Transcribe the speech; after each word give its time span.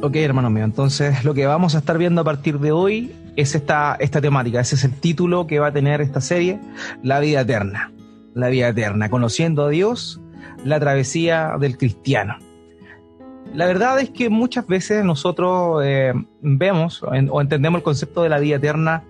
Ok, 0.00 0.14
hermano 0.14 0.48
mío, 0.48 0.62
entonces 0.62 1.24
lo 1.24 1.34
que 1.34 1.46
vamos 1.46 1.74
a 1.74 1.78
estar 1.78 1.98
viendo 1.98 2.20
a 2.20 2.24
partir 2.24 2.60
de 2.60 2.70
hoy 2.70 3.12
es 3.34 3.56
esta, 3.56 3.96
esta 3.98 4.20
temática, 4.20 4.60
ese 4.60 4.76
es 4.76 4.84
el 4.84 4.92
título 4.92 5.48
que 5.48 5.58
va 5.58 5.68
a 5.68 5.72
tener 5.72 6.00
esta 6.00 6.20
serie, 6.20 6.60
La 7.02 7.18
vida 7.18 7.40
eterna, 7.40 7.92
la 8.32 8.48
vida 8.48 8.68
eterna, 8.68 9.10
conociendo 9.10 9.64
a 9.64 9.70
Dios, 9.70 10.20
la 10.64 10.78
travesía 10.78 11.56
del 11.58 11.76
cristiano. 11.76 12.36
La 13.52 13.66
verdad 13.66 13.98
es 13.98 14.10
que 14.10 14.30
muchas 14.30 14.68
veces 14.68 15.04
nosotros 15.04 15.82
eh, 15.84 16.12
vemos 16.42 17.02
o 17.02 17.40
entendemos 17.40 17.78
el 17.78 17.82
concepto 17.82 18.22
de 18.22 18.28
la 18.28 18.38
vida 18.38 18.56
eterna 18.56 19.02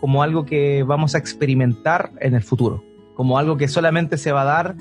como 0.00 0.22
algo 0.22 0.46
que 0.46 0.84
vamos 0.84 1.14
a 1.14 1.18
experimentar 1.18 2.12
en 2.20 2.34
el 2.34 2.42
futuro 2.42 2.82
como 3.20 3.36
algo 3.36 3.58
que 3.58 3.68
solamente 3.68 4.16
se 4.16 4.32
va 4.32 4.40
a 4.40 4.44
dar 4.46 4.76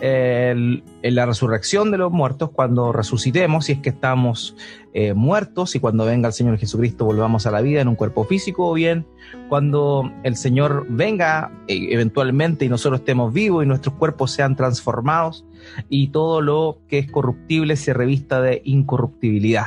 eh, 0.00 0.82
en 1.02 1.14
la 1.14 1.26
resurrección 1.26 1.92
de 1.92 1.98
los 1.98 2.10
muertos, 2.10 2.50
cuando 2.50 2.92
resucitemos, 2.92 3.66
si 3.66 3.72
es 3.74 3.78
que 3.78 3.90
estamos 3.90 4.56
eh, 4.94 5.14
muertos 5.14 5.76
y 5.76 5.78
cuando 5.78 6.04
venga 6.04 6.26
el 6.26 6.32
Señor 6.32 6.58
Jesucristo 6.58 7.04
volvamos 7.04 7.46
a 7.46 7.52
la 7.52 7.60
vida 7.60 7.80
en 7.80 7.86
un 7.86 7.94
cuerpo 7.94 8.24
físico, 8.24 8.68
o 8.68 8.74
bien 8.74 9.06
cuando 9.48 10.10
el 10.24 10.34
Señor 10.34 10.88
venga 10.88 11.52
eh, 11.68 11.86
eventualmente 11.90 12.64
y 12.64 12.68
nosotros 12.68 12.98
estemos 12.98 13.32
vivos 13.32 13.62
y 13.62 13.68
nuestros 13.68 13.94
cuerpos 13.94 14.32
sean 14.32 14.56
transformados 14.56 15.44
y 15.88 16.08
todo 16.08 16.40
lo 16.40 16.80
que 16.88 16.98
es 16.98 17.08
corruptible 17.08 17.76
se 17.76 17.94
revista 17.94 18.42
de 18.42 18.60
incorruptibilidad. 18.64 19.66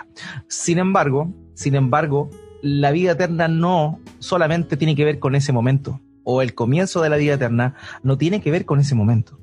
Sin 0.49 0.79
embargo, 0.79 1.31
sin 1.53 1.75
embargo, 1.75 2.29
la 2.61 2.91
vida 2.91 3.13
eterna 3.13 3.47
no 3.47 4.01
solamente 4.19 4.75
tiene 4.75 4.97
que 4.97 5.05
ver 5.05 5.19
con 5.19 5.33
ese 5.33 5.53
momento 5.53 6.01
o 6.29 6.41
el 6.41 6.53
comienzo 6.53 7.01
de 7.01 7.09
la 7.09 7.15
vida 7.15 7.35
eterna 7.35 7.75
no 8.03 8.17
tiene 8.17 8.41
que 8.41 8.51
ver 8.51 8.65
con 8.65 8.81
ese 8.81 8.95
momento. 8.95 9.39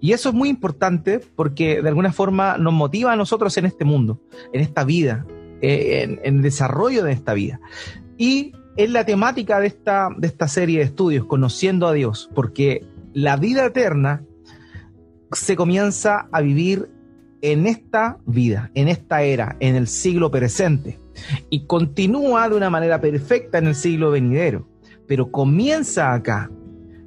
Y 0.00 0.12
eso 0.12 0.30
es 0.30 0.34
muy 0.34 0.48
importante 0.48 1.20
porque 1.36 1.82
de 1.82 1.88
alguna 1.90 2.10
forma 2.10 2.56
nos 2.56 2.72
motiva 2.72 3.12
a 3.12 3.16
nosotros 3.16 3.54
en 3.58 3.66
este 3.66 3.84
mundo, 3.84 4.18
en 4.50 4.62
esta 4.62 4.82
vida, 4.82 5.26
eh, 5.60 6.18
en, 6.24 6.36
el 6.36 6.40
desarrollo 6.40 7.04
de 7.04 7.12
esta 7.12 7.34
vida. 7.34 7.60
Y 8.16 8.52
es 8.78 8.90
la 8.90 9.04
temática 9.04 9.60
de 9.60 9.66
esta, 9.66 10.08
de 10.16 10.26
esta 10.26 10.48
serie 10.48 10.78
de 10.78 10.86
estudios, 10.86 11.26
conociendo 11.26 11.86
a 11.86 11.92
Dios, 11.92 12.30
porque 12.34 12.82
la 13.12 13.36
vida 13.36 13.66
eterna 13.66 14.24
se 15.32 15.54
comienza 15.54 16.28
a 16.32 16.40
vivir 16.40 16.88
en 17.42 17.66
esta 17.66 18.16
vida, 18.24 18.70
en 18.74 18.88
esta 18.88 19.22
era, 19.22 19.56
en 19.60 19.76
el 19.76 19.86
siglo 19.86 20.30
presente, 20.30 20.98
y 21.50 21.66
continúa 21.66 22.48
de 22.48 22.56
una 22.56 22.70
manera 22.70 23.02
perfecta 23.02 23.58
en 23.58 23.66
el 23.66 23.74
siglo 23.74 24.10
venidero 24.10 24.71
pero 25.06 25.30
comienza 25.30 26.12
acá, 26.12 26.50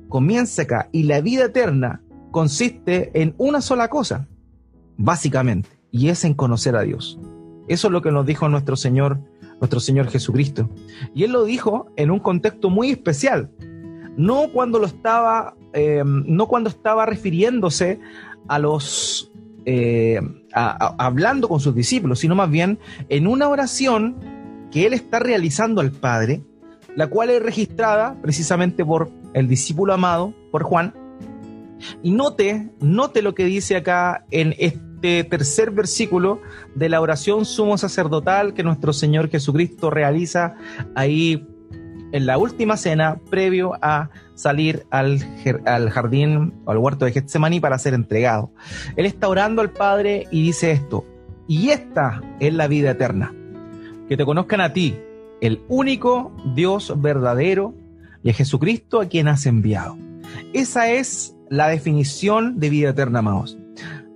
comienza 0.10 0.64
acá, 0.64 0.90
y 0.92 1.04
la 1.04 1.22
vida 1.22 1.46
eterna 1.46 2.02
consiste 2.32 3.12
en 3.22 3.34
una 3.38 3.62
sola 3.62 3.90
cosa, 3.90 4.28
básicamente, 4.98 5.70
y 5.92 6.10
es 6.10 6.26
en 6.26 6.34
conocer 6.34 6.76
a 6.76 6.82
Dios. 6.82 7.20
Eso 7.68 7.88
es 7.88 7.92
lo 7.92 8.02
que 8.02 8.12
nos 8.12 8.26
dijo 8.26 8.48
nuestro 8.50 8.76
Señor, 8.76 9.20
nuestro 9.60 9.80
Señor 9.80 10.10
Jesucristo. 10.10 10.70
Y 11.14 11.24
Él 11.24 11.32
lo 11.32 11.46
dijo 11.46 11.88
en 11.96 12.12
un 12.12 12.20
contexto 12.20 12.70
muy 12.70 12.92
especial, 12.92 13.50
no 14.18 14.50
cuando 14.54 14.80
lo 14.80 14.86
estaba, 14.86 15.56
em, 15.74 16.24
no 16.28 16.48
cuando 16.48 16.70
estaba 16.70 17.06
refiriéndose 17.06 18.00
a 18.48 18.60
los 18.60 19.32
eh, 19.66 20.20
hablando 20.54 21.50
con 21.50 21.60
sus 21.60 21.74
discípulos, 21.74 22.20
sino 22.20 22.36
más 22.36 22.50
bien 22.52 22.78
en 23.10 23.26
una 23.26 23.50
oración 23.50 24.16
que 24.72 24.86
él 24.86 24.94
está 24.94 25.20
realizando 25.20 25.82
al 25.82 25.92
Padre 25.92 26.44
la 26.96 27.08
cual 27.08 27.30
es 27.30 27.42
registrada 27.42 28.18
precisamente 28.22 28.86
por 28.86 29.12
el 29.34 29.48
discípulo 29.48 29.94
amado, 29.94 30.34
por 30.52 30.64
Juan. 30.64 30.94
Y 32.02 32.12
note, 32.12 32.72
note 32.80 33.22
lo 33.22 33.36
que 33.36 33.46
dice 33.46 33.76
acá 33.76 34.26
en 34.32 34.56
este 34.58 35.24
tercer 35.24 35.72
versículo 35.72 36.42
de 36.74 36.90
la 36.90 37.02
oración 37.02 37.46
sumo 37.46 37.78
sacerdotal 37.78 38.54
que 38.54 38.64
nuestro 38.64 38.94
Señor 38.94 39.30
Jesucristo 39.30 39.90
realiza 39.90 40.56
ahí 40.96 41.46
en 42.12 42.26
la 42.26 42.38
última 42.38 42.78
cena 42.78 43.20
previo 43.30 43.74
a 43.82 44.10
salir 44.36 44.86
al, 44.90 45.20
al, 45.66 45.90
jardín 45.90 46.54
o 46.66 46.72
al 46.72 46.78
huerto 46.78 47.06
de 47.06 47.12
Getsemaní 47.12 47.60
para 47.60 47.78
ser 47.78 47.94
entregado. 47.94 48.52
Él 48.96 49.06
está 49.06 49.28
orando 49.28 49.62
al 49.62 49.72
Padre 49.72 50.28
y 50.32 50.42
dice 50.44 50.72
esto, 50.72 51.06
y 51.48 51.70
esta 51.70 52.22
es 52.40 52.54
la 52.54 52.68
vida 52.68 52.92
eterna, 52.92 53.34
que 54.08 54.16
te 54.16 54.26
conozcan 54.26 54.62
a 54.62 54.72
ti, 54.72 54.98
el 55.42 55.62
único 55.68 56.32
Dios 56.56 56.94
verdadero 57.02 57.74
y 58.24 58.34
Jesucristo 58.34 59.02
a 59.02 59.08
quien 59.08 59.28
has 59.28 59.46
enviado. 59.46 59.98
Esa 60.54 60.90
es 60.92 61.36
la 61.50 61.68
definición 61.68 62.60
de 62.60 62.70
vida 62.70 62.90
eterna, 62.90 63.20
amados. 63.20 63.58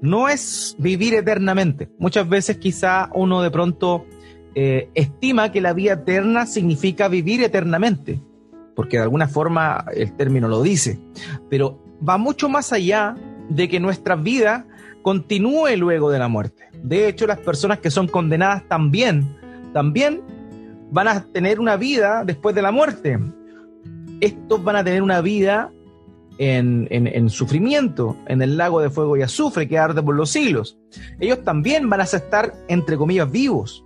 No 0.01 0.29
es 0.29 0.75
vivir 0.79 1.13
eternamente. 1.13 1.89
Muchas 1.99 2.27
veces 2.27 2.57
quizá 2.57 3.09
uno 3.13 3.41
de 3.41 3.51
pronto 3.51 4.05
eh, 4.55 4.89
estima 4.95 5.51
que 5.51 5.61
la 5.61 5.73
vida 5.73 5.93
eterna 5.93 6.45
significa 6.45 7.07
vivir 7.07 7.43
eternamente, 7.43 8.21
porque 8.75 8.97
de 8.97 9.03
alguna 9.03 9.27
forma 9.27 9.85
el 9.93 10.13
término 10.13 10.47
lo 10.47 10.63
dice, 10.63 10.99
pero 11.49 11.83
va 12.07 12.17
mucho 12.17 12.49
más 12.49 12.73
allá 12.73 13.15
de 13.49 13.67
que 13.67 13.79
nuestra 13.79 14.15
vida 14.15 14.65
continúe 15.01 15.75
luego 15.77 16.09
de 16.09 16.19
la 16.19 16.27
muerte. 16.27 16.63
De 16.81 17.07
hecho, 17.07 17.27
las 17.27 17.39
personas 17.39 17.79
que 17.79 17.91
son 17.91 18.07
condenadas 18.07 18.67
también, 18.67 19.35
también 19.73 20.21
van 20.91 21.07
a 21.07 21.23
tener 21.25 21.59
una 21.59 21.77
vida 21.77 22.23
después 22.25 22.55
de 22.55 22.61
la 22.61 22.71
muerte. 22.71 23.19
Estos 24.21 24.63
van 24.63 24.75
a 24.75 24.83
tener 24.83 25.01
una 25.01 25.21
vida 25.21 25.71
en, 26.39 27.29
sufrimiento, 27.29 28.15
en 28.27 28.41
el 28.41 28.57
lago 28.57 28.81
de 28.81 28.89
fuego 28.89 29.17
y 29.17 29.21
azufre 29.21 29.67
que 29.67 29.77
arde 29.77 30.01
por 30.01 30.15
los 30.15 30.29
siglos. 30.29 30.77
Ellos 31.19 31.43
también 31.43 31.89
van 31.89 32.01
a 32.01 32.03
estar, 32.03 32.53
entre 32.67 32.97
comillas, 32.97 33.29
vivos, 33.29 33.83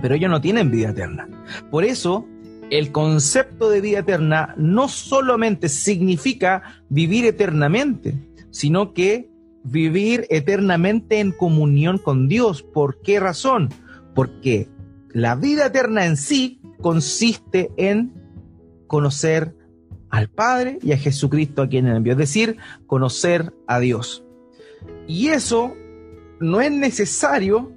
pero 0.00 0.14
ellos 0.14 0.30
no 0.30 0.40
tienen 0.40 0.70
vida 0.70 0.90
eterna. 0.90 1.28
Por 1.70 1.84
eso, 1.84 2.26
el 2.70 2.92
concepto 2.92 3.68
de 3.68 3.80
vida 3.80 3.98
eterna 3.98 4.54
no 4.56 4.88
solamente 4.88 5.68
significa 5.68 6.62
vivir 6.88 7.24
eternamente, 7.24 8.14
sino 8.50 8.94
que 8.94 9.28
vivir 9.64 10.26
eternamente 10.30 11.18
en 11.18 11.32
comunión 11.32 11.98
con 11.98 12.28
Dios. 12.28 12.62
¿Por 12.62 13.00
qué 13.02 13.18
razón? 13.18 13.70
Porque 14.14 14.68
la 15.12 15.34
vida 15.34 15.66
eterna 15.66 16.06
en 16.06 16.16
sí 16.16 16.60
consiste 16.80 17.70
en 17.76 18.12
conocer 18.86 19.54
al 20.10 20.28
Padre 20.28 20.78
y 20.82 20.92
a 20.92 20.98
Jesucristo 20.98 21.62
a 21.62 21.68
quien 21.68 21.86
envió, 21.86 22.12
es 22.12 22.18
decir, 22.18 22.58
conocer 22.86 23.52
a 23.66 23.80
Dios. 23.80 24.24
Y 25.06 25.28
eso 25.28 25.74
no 26.40 26.60
es 26.60 26.70
necesario 26.70 27.72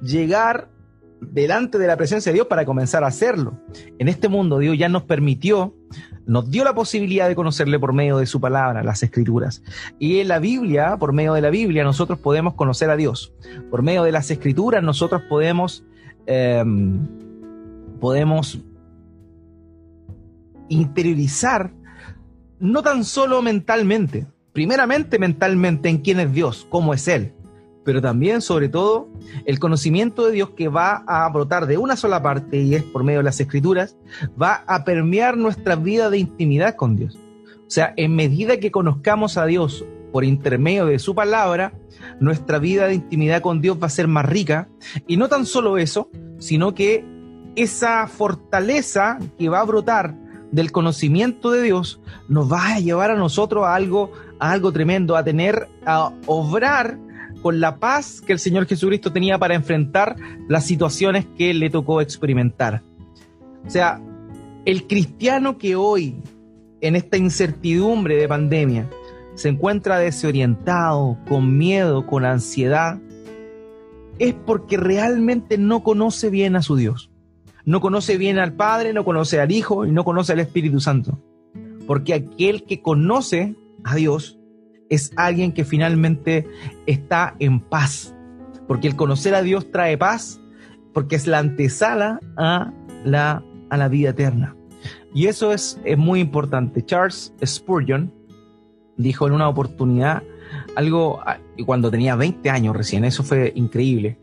llegar 0.00 0.70
delante 1.20 1.78
de 1.78 1.86
la 1.86 1.96
presencia 1.96 2.30
de 2.30 2.34
Dios 2.34 2.46
para 2.46 2.64
comenzar 2.64 3.04
a 3.04 3.08
hacerlo. 3.08 3.60
En 3.98 4.08
este 4.08 4.28
mundo 4.28 4.58
Dios 4.58 4.78
ya 4.78 4.88
nos 4.88 5.02
permitió, 5.02 5.74
nos 6.26 6.50
dio 6.50 6.64
la 6.64 6.74
posibilidad 6.74 7.28
de 7.28 7.34
conocerle 7.34 7.78
por 7.78 7.92
medio 7.92 8.18
de 8.18 8.26
su 8.26 8.40
palabra, 8.40 8.82
las 8.82 9.02
escrituras. 9.02 9.62
Y 9.98 10.20
en 10.20 10.28
la 10.28 10.38
Biblia, 10.38 10.96
por 10.98 11.12
medio 11.12 11.34
de 11.34 11.40
la 11.40 11.50
Biblia, 11.50 11.84
nosotros 11.84 12.18
podemos 12.18 12.54
conocer 12.54 12.88
a 12.90 12.96
Dios. 12.96 13.34
Por 13.70 13.82
medio 13.82 14.02
de 14.02 14.12
las 14.12 14.30
escrituras 14.30 14.82
nosotros 14.82 15.22
podemos 15.28 15.84
Em, 16.32 17.08
podemos 17.98 18.60
interiorizar, 20.68 21.72
no 22.60 22.84
tan 22.84 23.02
solo 23.02 23.42
mentalmente, 23.42 24.28
primeramente 24.52 25.18
mentalmente 25.18 25.88
en 25.88 25.98
quién 25.98 26.20
es 26.20 26.32
Dios, 26.32 26.68
cómo 26.70 26.94
es 26.94 27.08
Él, 27.08 27.32
pero 27.84 28.00
también, 28.00 28.42
sobre 28.42 28.68
todo, 28.68 29.08
el 29.44 29.58
conocimiento 29.58 30.24
de 30.24 30.30
Dios 30.30 30.50
que 30.50 30.68
va 30.68 31.02
a 31.08 31.28
brotar 31.30 31.66
de 31.66 31.78
una 31.78 31.96
sola 31.96 32.22
parte 32.22 32.58
y 32.58 32.76
es 32.76 32.84
por 32.84 33.02
medio 33.02 33.18
de 33.18 33.24
las 33.24 33.40
escrituras, 33.40 33.96
va 34.40 34.62
a 34.68 34.84
permear 34.84 35.36
nuestra 35.36 35.74
vida 35.74 36.10
de 36.10 36.18
intimidad 36.18 36.76
con 36.76 36.94
Dios. 36.94 37.16
O 37.16 37.70
sea, 37.70 37.92
en 37.96 38.14
medida 38.14 38.60
que 38.60 38.70
conozcamos 38.70 39.36
a 39.36 39.46
Dios 39.46 39.84
por 40.12 40.24
intermedio 40.24 40.86
de 40.86 40.98
su 40.98 41.14
palabra, 41.14 41.72
nuestra 42.20 42.58
vida 42.58 42.86
de 42.86 42.94
intimidad 42.94 43.42
con 43.42 43.60
Dios 43.60 43.78
va 43.82 43.86
a 43.86 43.90
ser 43.90 44.08
más 44.08 44.26
rica. 44.26 44.68
Y 45.06 45.16
no 45.16 45.28
tan 45.28 45.46
solo 45.46 45.78
eso, 45.78 46.10
sino 46.38 46.74
que 46.74 47.04
esa 47.56 48.06
fortaleza 48.06 49.18
que 49.38 49.48
va 49.48 49.60
a 49.60 49.64
brotar 49.64 50.14
del 50.52 50.72
conocimiento 50.72 51.50
de 51.50 51.62
Dios 51.62 52.00
nos 52.28 52.50
va 52.50 52.74
a 52.74 52.80
llevar 52.80 53.10
a 53.10 53.16
nosotros 53.16 53.64
a 53.64 53.74
algo, 53.74 54.12
a 54.38 54.50
algo 54.50 54.72
tremendo, 54.72 55.16
a 55.16 55.24
tener, 55.24 55.68
a 55.86 56.12
obrar 56.26 56.98
con 57.42 57.60
la 57.60 57.78
paz 57.78 58.20
que 58.20 58.32
el 58.32 58.38
Señor 58.38 58.66
Jesucristo 58.66 59.12
tenía 59.12 59.38
para 59.38 59.54
enfrentar 59.54 60.16
las 60.48 60.66
situaciones 60.66 61.26
que 61.36 61.54
le 61.54 61.70
tocó 61.70 62.00
experimentar. 62.00 62.82
O 63.66 63.70
sea, 63.70 64.00
el 64.64 64.86
cristiano 64.86 65.56
que 65.56 65.76
hoy, 65.76 66.16
en 66.80 66.96
esta 66.96 67.16
incertidumbre 67.16 68.16
de 68.16 68.28
pandemia, 68.28 68.88
se 69.34 69.48
encuentra 69.48 69.98
desorientado, 69.98 71.18
con 71.28 71.56
miedo, 71.56 72.06
con 72.06 72.24
ansiedad, 72.24 73.00
es 74.18 74.34
porque 74.34 74.76
realmente 74.76 75.56
no 75.58 75.82
conoce 75.82 76.30
bien 76.30 76.56
a 76.56 76.62
su 76.62 76.76
Dios. 76.76 77.10
No 77.64 77.80
conoce 77.80 78.18
bien 78.18 78.38
al 78.38 78.54
Padre, 78.54 78.92
no 78.92 79.04
conoce 79.04 79.40
al 79.40 79.52
Hijo 79.52 79.86
y 79.86 79.92
no 79.92 80.04
conoce 80.04 80.32
al 80.32 80.40
Espíritu 80.40 80.80
Santo. 80.80 81.22
Porque 81.86 82.14
aquel 82.14 82.64
que 82.64 82.82
conoce 82.82 83.56
a 83.84 83.96
Dios 83.96 84.38
es 84.88 85.12
alguien 85.16 85.52
que 85.52 85.64
finalmente 85.64 86.46
está 86.86 87.34
en 87.38 87.60
paz. 87.60 88.14
Porque 88.68 88.88
el 88.88 88.96
conocer 88.96 89.34
a 89.34 89.42
Dios 89.42 89.70
trae 89.70 89.96
paz 89.96 90.40
porque 90.92 91.16
es 91.16 91.26
la 91.26 91.38
antesala 91.38 92.20
a 92.36 92.72
la, 93.04 93.42
a 93.70 93.76
la 93.76 93.88
vida 93.88 94.10
eterna. 94.10 94.56
Y 95.14 95.26
eso 95.26 95.52
es, 95.52 95.80
es 95.84 95.98
muy 95.98 96.20
importante. 96.20 96.84
Charles 96.84 97.32
Spurgeon 97.44 98.12
dijo 99.02 99.26
en 99.26 99.32
una 99.32 99.48
oportunidad 99.48 100.22
algo 100.76 101.20
cuando 101.66 101.90
tenía 101.90 102.16
20 102.16 102.50
años 102.50 102.76
recién, 102.76 103.04
eso 103.04 103.22
fue 103.22 103.52
increíble. 103.54 104.18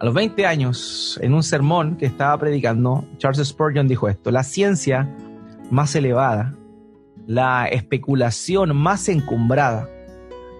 A 0.00 0.04
los 0.04 0.14
20 0.14 0.46
años, 0.46 1.18
en 1.22 1.34
un 1.34 1.42
sermón 1.42 1.96
que 1.96 2.06
estaba 2.06 2.36
predicando, 2.38 3.04
Charles 3.18 3.46
Spurgeon 3.48 3.88
dijo 3.88 4.08
esto, 4.08 4.30
la 4.30 4.42
ciencia 4.42 5.08
más 5.70 5.94
elevada, 5.94 6.54
la 7.26 7.66
especulación 7.66 8.76
más 8.76 9.08
encumbrada, 9.08 9.88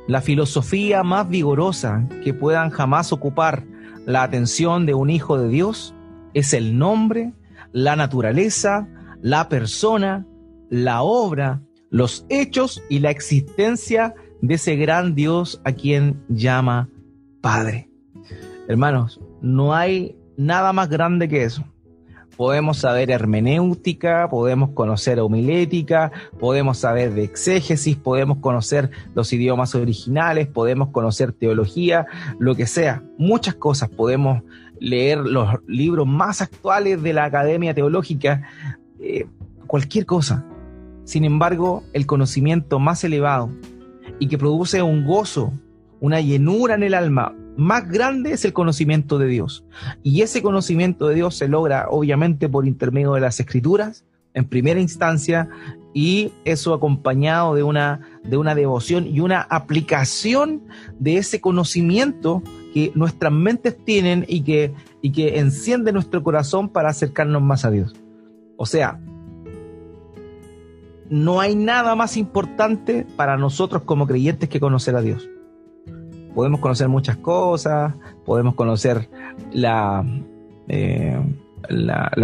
la 0.06 0.20
filosofía 0.20 1.02
más 1.02 1.28
vigorosa 1.28 2.06
que 2.22 2.32
puedan 2.34 2.70
jamás 2.70 3.12
ocupar 3.12 3.64
la 4.06 4.22
atención 4.22 4.86
de 4.86 4.94
un 4.94 5.10
hijo 5.10 5.38
de 5.38 5.48
Dios 5.48 5.94
es 6.34 6.52
el 6.52 6.78
nombre, 6.78 7.32
la 7.72 7.96
naturaleza, 7.96 8.88
la 9.22 9.48
persona, 9.48 10.26
la 10.68 11.02
obra, 11.02 11.62
los 11.94 12.26
hechos 12.28 12.82
y 12.88 12.98
la 12.98 13.12
existencia 13.12 14.16
de 14.42 14.54
ese 14.54 14.74
gran 14.74 15.14
Dios 15.14 15.60
a 15.62 15.70
quien 15.70 16.24
llama 16.28 16.88
Padre. 17.40 17.88
Hermanos, 18.66 19.20
no 19.40 19.76
hay 19.76 20.16
nada 20.36 20.72
más 20.72 20.88
grande 20.88 21.28
que 21.28 21.44
eso. 21.44 21.62
Podemos 22.36 22.78
saber 22.78 23.12
hermenéutica, 23.12 24.28
podemos 24.28 24.70
conocer 24.70 25.20
homilética, 25.20 26.10
podemos 26.40 26.78
saber 26.78 27.14
de 27.14 27.22
exégesis, 27.22 27.94
podemos 27.94 28.38
conocer 28.38 28.90
los 29.14 29.32
idiomas 29.32 29.76
originales, 29.76 30.48
podemos 30.48 30.88
conocer 30.88 31.30
teología, 31.32 32.06
lo 32.40 32.56
que 32.56 32.66
sea, 32.66 33.04
muchas 33.18 33.54
cosas. 33.54 33.88
Podemos 33.88 34.42
leer 34.80 35.18
los 35.18 35.48
libros 35.68 36.08
más 36.08 36.42
actuales 36.42 37.00
de 37.04 37.12
la 37.12 37.26
Academia 37.26 37.72
Teológica, 37.72 38.42
eh, 38.98 39.26
cualquier 39.68 40.06
cosa. 40.06 40.44
Sin 41.04 41.24
embargo, 41.24 41.82
el 41.92 42.06
conocimiento 42.06 42.78
más 42.78 43.04
elevado 43.04 43.50
y 44.18 44.28
que 44.28 44.38
produce 44.38 44.82
un 44.82 45.04
gozo, 45.04 45.52
una 46.00 46.20
llenura 46.20 46.74
en 46.74 46.82
el 46.82 46.94
alma 46.94 47.34
más 47.56 47.88
grande 47.88 48.32
es 48.32 48.44
el 48.44 48.52
conocimiento 48.52 49.18
de 49.18 49.26
Dios. 49.26 49.64
Y 50.02 50.22
ese 50.22 50.42
conocimiento 50.42 51.06
de 51.08 51.14
Dios 51.16 51.36
se 51.36 51.48
logra 51.48 51.86
obviamente 51.88 52.48
por 52.48 52.66
intermedio 52.66 53.14
de 53.14 53.20
las 53.20 53.38
escrituras 53.40 54.04
en 54.34 54.44
primera 54.46 54.80
instancia 54.80 55.48
y 55.92 56.32
eso 56.44 56.74
acompañado 56.74 57.54
de 57.54 57.62
una, 57.62 58.00
de 58.24 58.36
una 58.36 58.54
devoción 58.54 59.06
y 59.06 59.20
una 59.20 59.40
aplicación 59.42 60.64
de 60.98 61.18
ese 61.18 61.40
conocimiento 61.40 62.42
que 62.72 62.90
nuestras 62.96 63.32
mentes 63.32 63.76
tienen 63.84 64.24
y 64.26 64.42
que, 64.42 64.74
y 65.00 65.12
que 65.12 65.38
enciende 65.38 65.92
nuestro 65.92 66.24
corazón 66.24 66.68
para 66.68 66.88
acercarnos 66.88 67.42
más 67.42 67.64
a 67.64 67.70
Dios. 67.70 67.94
O 68.56 68.66
sea, 68.66 69.00
no 71.14 71.38
hay 71.38 71.54
nada 71.54 71.94
más 71.94 72.16
importante 72.16 73.06
para 73.14 73.36
nosotros 73.36 73.84
como 73.84 74.04
creyentes 74.04 74.48
que 74.48 74.58
conocer 74.58 74.96
a 74.96 75.00
Dios. 75.00 75.30
Podemos 76.34 76.58
conocer 76.58 76.88
muchas 76.88 77.16
cosas, 77.18 77.94
podemos 78.24 78.56
conocer 78.56 79.08
la, 79.52 80.04
eh, 80.66 81.16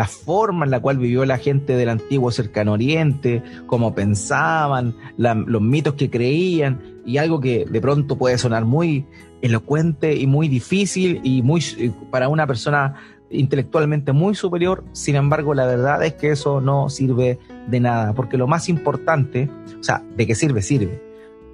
forma 0.09 0.65
en 0.65 0.73
la 0.73 0.81
cual 0.81 0.99
vivió 0.99 1.25
la 1.25 1.39
gente 1.39 1.77
del 1.77 1.89
antiguo 1.89 2.33
cercano 2.33 2.73
oriente, 2.73 3.45
cómo 3.69 3.95
pensaban, 3.95 4.97
los 5.17 5.63
mitos 5.63 5.95
que 5.95 6.11
creían, 6.11 6.81
y 7.07 7.19
algo 7.19 7.39
que 7.39 7.67
de 7.67 7.81
pronto 7.81 8.19
puede 8.19 8.39
sonar 8.39 8.65
muy 8.65 9.07
elocuente 9.41 10.17
y 10.17 10.27
muy 10.27 10.49
difícil 10.49 11.21
y 11.23 11.43
muy 11.43 11.63
para 12.11 12.29
una 12.29 12.45
persona 12.45 12.97
intelectualmente 13.31 14.11
muy 14.11 14.35
superior, 14.35 14.83
sin 14.91 15.15
embargo 15.15 15.55
la 15.55 15.65
verdad 15.65 16.03
es 16.05 16.15
que 16.15 16.31
eso 16.31 16.61
no 16.61 16.89
sirve 16.89 17.39
de 17.70 17.81
nada, 17.81 18.14
porque 18.14 18.37
lo 18.37 18.46
más 18.46 18.69
importante, 18.69 19.49
o 19.78 19.82
sea, 19.82 20.02
¿de 20.17 20.26
qué 20.26 20.34
sirve? 20.34 20.62
Sirve. 20.62 21.02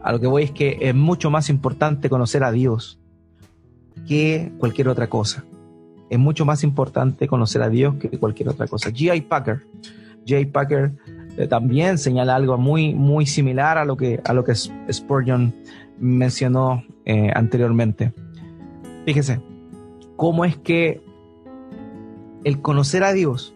A 0.02 0.12
lo 0.12 0.20
que 0.20 0.26
voy 0.26 0.44
es 0.44 0.50
que 0.50 0.78
es 0.80 0.94
mucho 0.94 1.30
más 1.30 1.50
importante 1.50 2.08
conocer 2.08 2.44
a 2.44 2.52
Dios 2.52 3.00
que 4.06 4.52
cualquier 4.58 4.88
otra 4.88 5.08
cosa. 5.08 5.44
Es 6.08 6.18
mucho 6.18 6.44
más 6.44 6.62
importante 6.62 7.26
conocer 7.26 7.62
a 7.62 7.68
Dios 7.68 7.96
que 7.96 8.08
cualquier 8.18 8.48
otra 8.48 8.68
cosa. 8.68 8.90
G.I. 8.90 9.22
Packer, 9.22 9.66
J. 10.26 10.48
Packer 10.52 10.92
eh, 11.36 11.46
también 11.46 11.98
señala 11.98 12.34
algo 12.34 12.56
muy, 12.58 12.94
muy 12.94 13.26
similar 13.26 13.78
a 13.78 13.84
lo 13.84 13.96
que, 13.96 14.20
a 14.24 14.32
lo 14.32 14.44
que 14.44 14.54
Spurgeon 14.54 15.54
mencionó 15.98 16.84
eh, 17.04 17.30
anteriormente. 17.34 18.12
Fíjese, 19.04 19.40
cómo 20.16 20.44
es 20.44 20.56
que 20.56 21.02
el 22.44 22.60
conocer 22.60 23.04
a 23.04 23.12
Dios, 23.12 23.56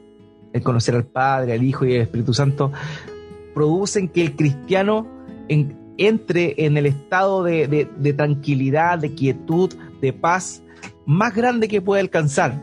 el 0.52 0.62
conocer 0.62 0.94
al 0.94 1.04
Padre, 1.04 1.52
al 1.52 1.62
Hijo 1.62 1.84
y 1.84 1.94
al 1.96 2.02
Espíritu 2.02 2.34
Santo, 2.34 2.72
producen 3.54 4.08
que 4.08 4.22
el 4.22 4.36
cristiano 4.36 5.06
entre 5.98 6.54
en 6.64 6.76
el 6.76 6.86
estado 6.86 7.42
de, 7.42 8.14
tranquilidad, 8.16 8.98
de 8.98 9.14
quietud, 9.14 9.70
de 10.00 10.12
paz 10.12 10.62
más 11.04 11.34
grande 11.34 11.68
que 11.68 11.82
puede 11.82 12.00
alcanzar. 12.00 12.60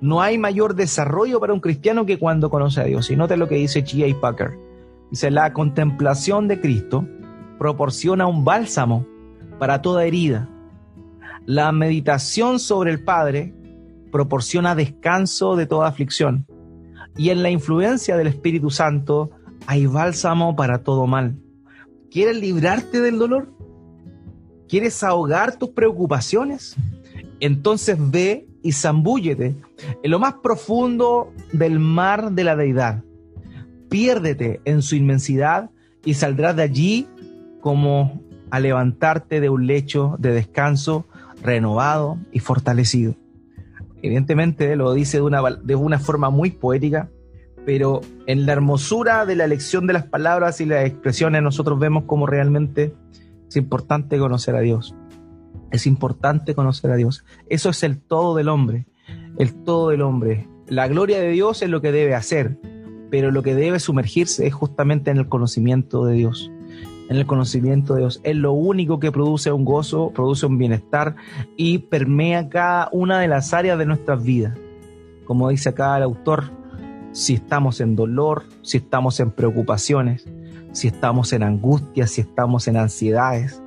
No 0.00 0.20
hay 0.20 0.36
mayor 0.36 0.74
desarrollo 0.74 1.38
para 1.40 1.52
un 1.52 1.60
cristiano 1.60 2.04
que 2.04 2.18
cuando 2.18 2.50
conoce 2.50 2.80
a 2.80 2.84
Dios. 2.84 3.10
Y 3.10 3.16
note 3.16 3.36
lo 3.36 3.48
que 3.48 3.54
dice 3.54 3.84
G.A. 3.84 4.20
Packer. 4.20 4.58
Dice, 5.10 5.30
la 5.30 5.52
contemplación 5.52 6.48
de 6.48 6.60
Cristo 6.60 7.06
proporciona 7.58 8.26
un 8.26 8.44
bálsamo 8.44 9.06
para 9.58 9.80
toda 9.80 10.04
herida. 10.04 10.48
La 11.46 11.70
meditación 11.72 12.58
sobre 12.58 12.90
el 12.90 13.04
Padre 13.04 13.54
proporciona 14.10 14.74
descanso 14.74 15.56
de 15.56 15.66
toda 15.66 15.88
aflicción. 15.88 16.46
Y 17.16 17.30
en 17.30 17.42
la 17.42 17.50
influencia 17.50 18.16
del 18.16 18.26
Espíritu 18.26 18.70
Santo 18.70 19.30
hay 19.66 19.86
bálsamo 19.86 20.56
para 20.56 20.82
todo 20.82 21.06
mal. 21.06 21.36
¿Quieres 22.10 22.36
librarte 22.36 23.00
del 23.00 23.18
dolor? 23.18 23.52
¿Quieres 24.68 25.02
ahogar 25.02 25.56
tus 25.56 25.70
preocupaciones? 25.70 26.76
Entonces 27.40 27.96
ve 27.98 28.48
y 28.62 28.72
zambúllete 28.72 29.54
en 30.02 30.10
lo 30.10 30.18
más 30.18 30.34
profundo 30.42 31.32
del 31.52 31.78
mar 31.78 32.32
de 32.32 32.44
la 32.44 32.56
deidad. 32.56 33.04
Piérdete 33.88 34.60
en 34.64 34.82
su 34.82 34.96
inmensidad 34.96 35.70
y 36.04 36.14
saldrás 36.14 36.56
de 36.56 36.62
allí 36.62 37.08
como 37.60 38.20
a 38.50 38.60
levantarte 38.60 39.40
de 39.40 39.48
un 39.48 39.66
lecho 39.66 40.16
de 40.18 40.32
descanso 40.32 41.06
renovado 41.42 42.18
y 42.32 42.38
fortalecido. 42.38 43.16
Evidentemente 44.04 44.76
lo 44.76 44.92
dice 44.92 45.16
de 45.16 45.22
una, 45.22 45.40
de 45.62 45.74
una 45.76 45.98
forma 45.98 46.28
muy 46.28 46.50
poética, 46.50 47.08
pero 47.64 48.02
en 48.26 48.44
la 48.44 48.52
hermosura 48.52 49.24
de 49.24 49.34
la 49.34 49.46
elección 49.46 49.86
de 49.86 49.94
las 49.94 50.04
palabras 50.04 50.60
y 50.60 50.66
las 50.66 50.84
expresiones 50.84 51.42
nosotros 51.42 51.78
vemos 51.78 52.04
cómo 52.04 52.26
realmente 52.26 52.94
es 53.48 53.56
importante 53.56 54.18
conocer 54.18 54.56
a 54.56 54.60
Dios. 54.60 54.94
Es 55.70 55.86
importante 55.86 56.54
conocer 56.54 56.90
a 56.90 56.96
Dios. 56.96 57.24
Eso 57.48 57.70
es 57.70 57.82
el 57.82 57.98
todo 57.98 58.36
del 58.36 58.50
hombre, 58.50 58.84
el 59.38 59.54
todo 59.64 59.88
del 59.88 60.02
hombre. 60.02 60.50
La 60.68 60.86
gloria 60.86 61.18
de 61.18 61.30
Dios 61.30 61.62
es 61.62 61.70
lo 61.70 61.80
que 61.80 61.90
debe 61.90 62.14
hacer, 62.14 62.58
pero 63.10 63.30
lo 63.30 63.42
que 63.42 63.54
debe 63.54 63.80
sumergirse 63.80 64.46
es 64.46 64.52
justamente 64.52 65.12
en 65.12 65.16
el 65.16 65.30
conocimiento 65.30 66.04
de 66.04 66.12
Dios 66.12 66.50
en 67.08 67.16
el 67.16 67.26
conocimiento 67.26 67.94
de 67.94 68.00
Dios. 68.00 68.20
Es 68.24 68.36
lo 68.36 68.52
único 68.52 68.98
que 68.98 69.12
produce 69.12 69.52
un 69.52 69.64
gozo, 69.64 70.10
produce 70.14 70.46
un 70.46 70.58
bienestar 70.58 71.16
y 71.56 71.78
permea 71.78 72.48
cada 72.48 72.88
una 72.92 73.20
de 73.20 73.28
las 73.28 73.52
áreas 73.52 73.78
de 73.78 73.86
nuestras 73.86 74.22
vidas. 74.22 74.56
Como 75.26 75.48
dice 75.48 75.70
acá 75.70 75.96
el 75.96 76.02
autor, 76.02 76.50
si 77.12 77.34
estamos 77.34 77.80
en 77.80 77.96
dolor, 77.96 78.44
si 78.62 78.78
estamos 78.78 79.20
en 79.20 79.30
preocupaciones, 79.30 80.28
si 80.72 80.88
estamos 80.88 81.32
en 81.32 81.42
angustia, 81.42 82.06
si 82.06 82.20
estamos 82.20 82.66
en 82.68 82.76
ansiedades, 82.76 83.62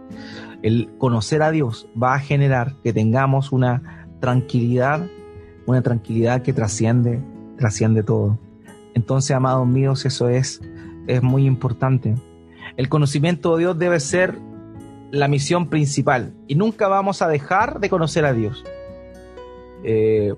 el 0.61 0.89
conocer 0.97 1.41
a 1.41 1.51
Dios 1.51 1.87
va 2.01 2.15
a 2.15 2.19
generar 2.19 2.75
que 2.83 2.91
tengamos 2.91 3.51
una 3.51 4.07
tranquilidad, 4.19 5.07
una 5.65 5.81
tranquilidad 5.81 6.41
que 6.41 6.53
trasciende, 6.53 7.21
trasciende 7.57 8.03
todo. 8.03 8.37
Entonces, 8.93 9.31
amados 9.31 9.67
míos, 9.67 10.05
eso 10.05 10.27
es, 10.27 10.61
es 11.07 11.21
muy 11.21 11.45
importante. 11.45 12.15
El 12.77 12.89
conocimiento 12.89 13.55
de 13.55 13.63
Dios 13.63 13.79
debe 13.79 13.99
ser 13.99 14.37
la 15.11 15.27
misión 15.27 15.67
principal 15.69 16.33
y 16.47 16.55
nunca 16.55 16.87
vamos 16.87 17.21
a 17.21 17.27
dejar 17.27 17.79
de 17.79 17.89
conocer 17.89 18.23
a 18.23 18.33
Dios. 18.33 18.63
Eh, 19.83 20.35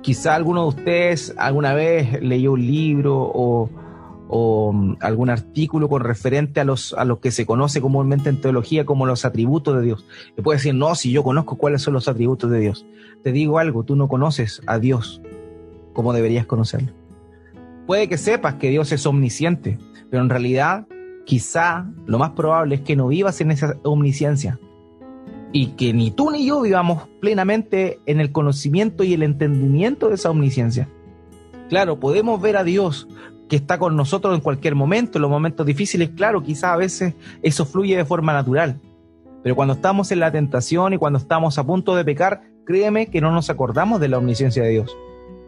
quizá 0.00 0.34
alguno 0.34 0.62
de 0.62 0.68
ustedes 0.68 1.34
alguna 1.36 1.74
vez 1.74 2.22
leyó 2.22 2.52
un 2.52 2.64
libro 2.64 3.30
o, 3.34 4.72
mm, 4.72 4.96
algún 5.00 5.28
artículo 5.28 5.88
con 5.88 6.02
referente 6.02 6.60
a 6.60 6.64
los 6.64 6.94
a 6.94 7.04
lo 7.04 7.20
que 7.20 7.30
se 7.30 7.46
conoce 7.46 7.80
comúnmente 7.80 8.28
en 8.28 8.40
teología 8.40 8.86
como 8.86 9.04
los 9.04 9.24
atributos 9.24 9.76
de 9.76 9.82
Dios. 9.82 10.06
Y 10.36 10.42
puede 10.42 10.58
decir, 10.58 10.74
no, 10.74 10.94
si 10.94 11.10
yo 11.10 11.24
conozco 11.24 11.56
cuáles 11.56 11.82
son 11.82 11.94
los 11.94 12.06
atributos 12.06 12.50
de 12.50 12.60
Dios. 12.60 12.86
Te 13.22 13.32
digo 13.32 13.58
algo, 13.58 13.82
tú 13.82 13.96
no 13.96 14.08
conoces 14.08 14.62
a 14.66 14.78
Dios 14.78 15.20
como 15.92 16.12
deberías 16.12 16.46
conocerlo. 16.46 16.92
Puede 17.86 18.08
que 18.08 18.18
sepas 18.18 18.54
que 18.54 18.70
Dios 18.70 18.92
es 18.92 19.04
omnisciente, 19.04 19.78
pero 20.10 20.22
en 20.22 20.30
realidad 20.30 20.86
quizá 21.24 21.86
lo 22.06 22.18
más 22.18 22.30
probable 22.30 22.76
es 22.76 22.80
que 22.82 22.96
no 22.96 23.08
vivas 23.08 23.40
en 23.40 23.50
esa 23.50 23.76
omnisciencia. 23.82 24.58
y 25.54 25.66
que 25.72 25.92
ni 25.92 26.10
tú 26.10 26.30
ni 26.30 26.46
yo 26.46 26.62
vivamos 26.62 27.08
plenamente 27.20 28.00
en 28.06 28.20
el 28.20 28.32
conocimiento 28.32 29.04
y 29.04 29.12
el 29.12 29.22
entendimiento 29.22 30.08
de 30.08 30.14
esa 30.14 30.30
omnisciencia. 30.30 30.88
Claro, 31.68 32.00
podemos 32.00 32.40
ver 32.40 32.56
a 32.56 32.64
Dios 32.64 33.06
que 33.50 33.56
está 33.56 33.78
con 33.78 33.94
nosotros 33.94 34.34
en 34.34 34.40
cualquier 34.40 34.74
momento, 34.74 35.18
en 35.18 35.22
los 35.22 35.30
momentos 35.30 35.66
difíciles, 35.66 36.08
claro, 36.16 36.42
quizás 36.42 36.70
a 36.70 36.76
veces 36.76 37.14
eso 37.42 37.66
fluye 37.66 37.94
de 37.98 38.06
forma 38.06 38.32
natural. 38.32 38.80
Pero 39.42 39.54
cuando 39.54 39.74
estamos 39.74 40.10
en 40.10 40.20
la 40.20 40.32
tentación 40.32 40.94
y 40.94 40.96
cuando 40.96 41.18
estamos 41.18 41.58
a 41.58 41.64
punto 41.66 41.94
de 41.94 42.04
pecar, 42.04 42.44
créeme 42.64 43.08
que 43.08 43.20
no 43.20 43.30
nos 43.30 43.50
acordamos 43.50 44.00
de 44.00 44.08
la 44.08 44.16
omnisciencia 44.16 44.62
de 44.62 44.70
Dios. 44.70 44.96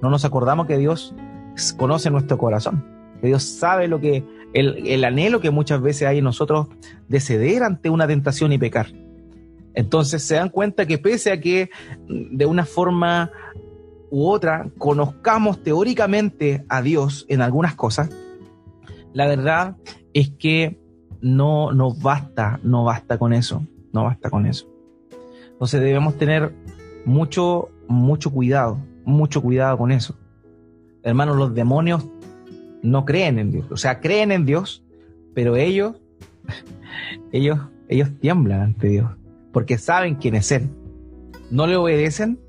No 0.02 0.10
nos 0.10 0.26
acordamos 0.26 0.66
que 0.66 0.76
Dios 0.76 1.14
conoce 1.78 2.10
nuestro 2.10 2.36
corazón, 2.36 2.84
que 3.22 3.28
Dios 3.28 3.42
sabe 3.42 3.88
lo 3.88 4.00
que 4.00 4.22
el, 4.54 4.86
el 4.86 5.04
anhelo 5.04 5.40
que 5.40 5.50
muchas 5.50 5.82
veces 5.82 6.08
hay 6.08 6.18
en 6.18 6.24
nosotros 6.24 6.68
de 7.08 7.20
ceder 7.20 7.62
ante 7.62 7.90
una 7.90 8.06
tentación 8.06 8.52
y 8.52 8.58
pecar. 8.58 8.86
Entonces 9.74 10.22
se 10.22 10.36
dan 10.36 10.48
cuenta 10.48 10.86
que 10.86 10.98
pese 10.98 11.32
a 11.32 11.40
que 11.40 11.70
mm, 12.08 12.36
de 12.36 12.46
una 12.46 12.64
forma 12.64 13.30
u 14.10 14.28
otra 14.28 14.70
conozcamos 14.78 15.62
teóricamente 15.62 16.64
a 16.68 16.82
Dios 16.82 17.26
en 17.28 17.42
algunas 17.42 17.74
cosas, 17.74 18.10
la 19.12 19.26
verdad 19.26 19.76
es 20.12 20.30
que 20.30 20.78
no 21.20 21.72
nos 21.72 22.00
basta, 22.00 22.60
no 22.62 22.84
basta 22.84 23.18
con 23.18 23.32
eso, 23.32 23.66
no 23.92 24.04
basta 24.04 24.30
con 24.30 24.46
eso. 24.46 24.68
Entonces 25.52 25.80
debemos 25.80 26.16
tener 26.16 26.54
mucho, 27.04 27.70
mucho 27.88 28.30
cuidado, 28.30 28.78
mucho 29.04 29.42
cuidado 29.42 29.78
con 29.78 29.90
eso. 29.90 30.14
Hermanos, 31.02 31.36
los 31.36 31.54
demonios 31.54 32.06
no 32.84 33.04
creen 33.04 33.40
en 33.40 33.50
Dios, 33.50 33.66
o 33.70 33.76
sea, 33.76 33.98
creen 33.98 34.30
en 34.30 34.46
Dios, 34.46 34.84
pero 35.34 35.56
ellos, 35.56 35.96
ellos, 37.32 37.58
ellos 37.88 38.10
tiemblan 38.20 38.60
ante 38.60 38.88
Dios 38.88 39.10
porque 39.54 39.78
saben 39.78 40.16
quién 40.16 40.34
es 40.34 40.52
Él. 40.52 40.68
No 41.50 41.66
le 41.66 41.76
obedecen, 41.76 42.40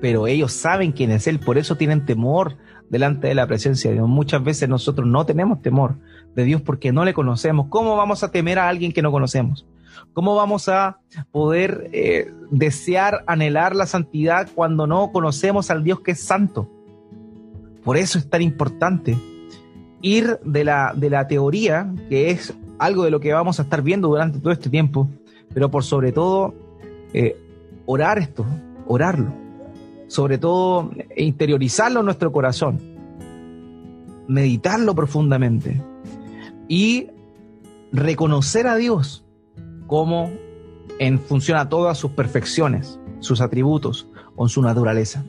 pero 0.00 0.28
ellos 0.28 0.52
saben 0.52 0.92
quién 0.92 1.10
es 1.10 1.26
Él, 1.26 1.40
por 1.40 1.58
eso 1.58 1.76
tienen 1.76 2.04
temor 2.04 2.58
delante 2.90 3.26
de 3.26 3.34
la 3.34 3.46
presencia 3.46 3.90
de 3.90 3.96
Dios. 3.96 4.08
Muchas 4.08 4.44
veces 4.44 4.68
nosotros 4.68 5.08
no 5.08 5.24
tenemos 5.24 5.62
temor 5.62 5.96
de 6.36 6.44
Dios 6.44 6.60
porque 6.60 6.92
no 6.92 7.04
le 7.04 7.14
conocemos. 7.14 7.66
¿Cómo 7.70 7.96
vamos 7.96 8.22
a 8.22 8.30
temer 8.30 8.58
a 8.58 8.68
alguien 8.68 8.92
que 8.92 9.00
no 9.00 9.10
conocemos? 9.10 9.66
¿Cómo 10.12 10.36
vamos 10.36 10.68
a 10.68 10.98
poder 11.30 11.88
eh, 11.92 12.30
desear, 12.50 13.24
anhelar 13.26 13.74
la 13.74 13.86
santidad 13.86 14.48
cuando 14.54 14.86
no 14.86 15.10
conocemos 15.10 15.70
al 15.70 15.82
Dios 15.82 16.00
que 16.00 16.10
es 16.10 16.22
santo? 16.22 16.70
Por 17.82 17.96
eso 17.96 18.18
es 18.18 18.28
tan 18.28 18.42
importante 18.42 19.16
ir 20.02 20.38
de 20.44 20.64
la, 20.64 20.92
de 20.94 21.08
la 21.08 21.26
teoría, 21.28 21.94
que 22.08 22.30
es 22.30 22.54
algo 22.78 23.04
de 23.04 23.10
lo 23.10 23.20
que 23.20 23.32
vamos 23.32 23.58
a 23.60 23.62
estar 23.62 23.82
viendo 23.82 24.08
durante 24.08 24.40
todo 24.40 24.52
este 24.52 24.68
tiempo, 24.68 25.08
pero 25.54 25.70
por 25.70 25.84
sobre 25.84 26.12
todo 26.12 26.54
eh, 27.14 27.36
orar 27.86 28.18
esto, 28.18 28.44
orarlo, 28.86 29.32
sobre 30.08 30.38
todo 30.38 30.90
interiorizarlo 31.16 32.00
en 32.00 32.06
nuestro 32.06 32.32
corazón, 32.32 32.80
meditarlo 34.26 34.94
profundamente. 34.94 35.80
Y 36.68 37.08
reconocer 37.92 38.66
a 38.66 38.76
Dios 38.76 39.24
como 39.86 40.30
en 40.98 41.18
función 41.18 41.58
a 41.58 41.68
todas 41.68 41.98
sus 41.98 42.12
perfecciones, 42.12 42.98
sus 43.20 43.40
atributos 43.40 44.08
o 44.36 44.48
su 44.48 44.62
naturaleza. 44.62 45.24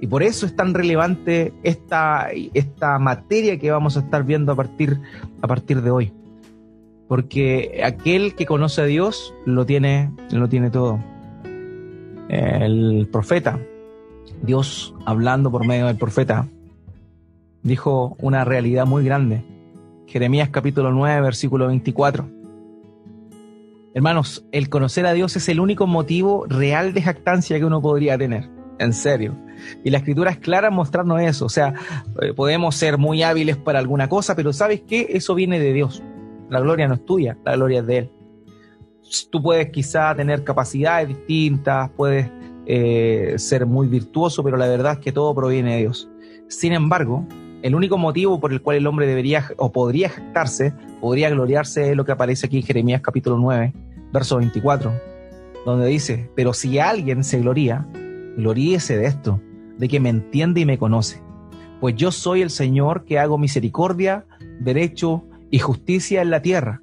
Y 0.00 0.06
por 0.06 0.22
eso 0.22 0.46
es 0.46 0.56
tan 0.56 0.72
relevante 0.72 1.52
esta, 1.62 2.28
esta 2.54 2.98
materia 2.98 3.58
que 3.58 3.70
vamos 3.70 3.96
a 3.96 4.00
estar 4.00 4.24
viendo 4.24 4.52
a 4.52 4.56
partir, 4.56 4.98
a 5.42 5.46
partir 5.46 5.82
de 5.82 5.90
hoy 5.90 6.12
porque 7.10 7.80
aquel 7.84 8.36
que 8.36 8.46
conoce 8.46 8.82
a 8.82 8.84
Dios 8.84 9.34
lo 9.44 9.66
tiene, 9.66 10.12
lo 10.30 10.48
tiene 10.48 10.70
todo. 10.70 11.00
El 12.28 13.08
profeta, 13.10 13.58
Dios 14.42 14.94
hablando 15.06 15.50
por 15.50 15.66
medio 15.66 15.88
del 15.88 15.96
profeta, 15.96 16.46
dijo 17.64 18.16
una 18.20 18.44
realidad 18.44 18.86
muy 18.86 19.04
grande. 19.04 19.42
Jeremías 20.06 20.50
capítulo 20.50 20.92
9, 20.92 21.20
versículo 21.20 21.66
24. 21.66 22.28
Hermanos, 23.92 24.46
el 24.52 24.68
conocer 24.68 25.04
a 25.04 25.12
Dios 25.12 25.34
es 25.34 25.48
el 25.48 25.58
único 25.58 25.88
motivo 25.88 26.46
real 26.48 26.94
de 26.94 27.02
jactancia 27.02 27.58
que 27.58 27.64
uno 27.64 27.82
podría 27.82 28.16
tener. 28.16 28.48
En 28.80 28.94
serio. 28.94 29.36
Y 29.84 29.90
la 29.90 29.98
escritura 29.98 30.30
es 30.30 30.38
clara 30.38 30.70
mostrarnos 30.70 31.20
eso. 31.20 31.44
O 31.44 31.50
sea, 31.50 31.74
eh, 32.22 32.32
podemos 32.32 32.74
ser 32.74 32.96
muy 32.96 33.22
hábiles 33.22 33.58
para 33.58 33.78
alguna 33.78 34.08
cosa, 34.08 34.34
pero 34.34 34.54
¿sabes 34.54 34.80
qué? 34.88 35.06
Eso 35.10 35.34
viene 35.34 35.60
de 35.60 35.74
Dios. 35.74 36.02
La 36.48 36.60
gloria 36.60 36.88
no 36.88 36.94
es 36.94 37.04
tuya, 37.04 37.36
la 37.44 37.56
gloria 37.56 37.80
es 37.80 37.86
de 37.86 37.98
Él. 37.98 38.10
Tú 39.30 39.42
puedes 39.42 39.68
quizá 39.68 40.14
tener 40.14 40.44
capacidades 40.44 41.08
distintas, 41.08 41.90
puedes 41.90 42.30
eh, 42.64 43.34
ser 43.36 43.66
muy 43.66 43.86
virtuoso, 43.86 44.42
pero 44.42 44.56
la 44.56 44.66
verdad 44.66 44.94
es 44.94 44.98
que 45.00 45.12
todo 45.12 45.34
proviene 45.34 45.74
de 45.74 45.80
Dios. 45.80 46.08
Sin 46.48 46.72
embargo, 46.72 47.26
el 47.62 47.74
único 47.74 47.98
motivo 47.98 48.40
por 48.40 48.52
el 48.52 48.62
cual 48.62 48.78
el 48.78 48.86
hombre 48.86 49.06
debería 49.06 49.46
o 49.58 49.72
podría 49.72 50.08
jactarse, 50.08 50.72
podría 51.02 51.28
gloriarse 51.28 51.90
es 51.90 51.96
lo 51.96 52.06
que 52.06 52.12
aparece 52.12 52.46
aquí 52.46 52.56
en 52.56 52.62
Jeremías 52.62 53.02
capítulo 53.02 53.36
9, 53.36 53.74
verso 54.10 54.38
24, 54.38 54.90
donde 55.66 55.86
dice, 55.86 56.30
pero 56.34 56.54
si 56.54 56.78
alguien 56.78 57.22
se 57.24 57.40
gloría, 57.40 57.86
gloríese 58.36 58.96
de 58.96 59.06
esto, 59.06 59.40
de 59.78 59.88
que 59.88 60.00
me 60.00 60.08
entiende 60.08 60.60
y 60.60 60.66
me 60.66 60.78
conoce, 60.78 61.22
pues 61.80 61.96
yo 61.96 62.12
soy 62.12 62.42
el 62.42 62.50
Señor 62.50 63.04
que 63.04 63.18
hago 63.18 63.38
misericordia, 63.38 64.26
derecho 64.60 65.24
y 65.50 65.58
justicia 65.58 66.22
en 66.22 66.30
la 66.30 66.42
tierra, 66.42 66.82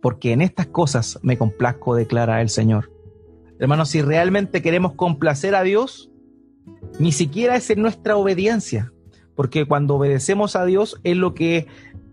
porque 0.00 0.32
en 0.32 0.40
estas 0.40 0.66
cosas 0.66 1.18
me 1.22 1.36
complazco, 1.36 1.94
declara 1.94 2.40
el 2.40 2.48
Señor. 2.48 2.90
Hermanos, 3.58 3.90
si 3.90 4.02
realmente 4.02 4.62
queremos 4.62 4.94
complacer 4.94 5.54
a 5.54 5.62
Dios, 5.62 6.10
ni 6.98 7.12
siquiera 7.12 7.56
es 7.56 7.68
en 7.70 7.82
nuestra 7.82 8.16
obediencia, 8.16 8.92
porque 9.34 9.66
cuando 9.66 9.96
obedecemos 9.96 10.56
a 10.56 10.64
Dios 10.64 11.00
es 11.04 11.16
lo 11.16 11.34
que 11.34 11.66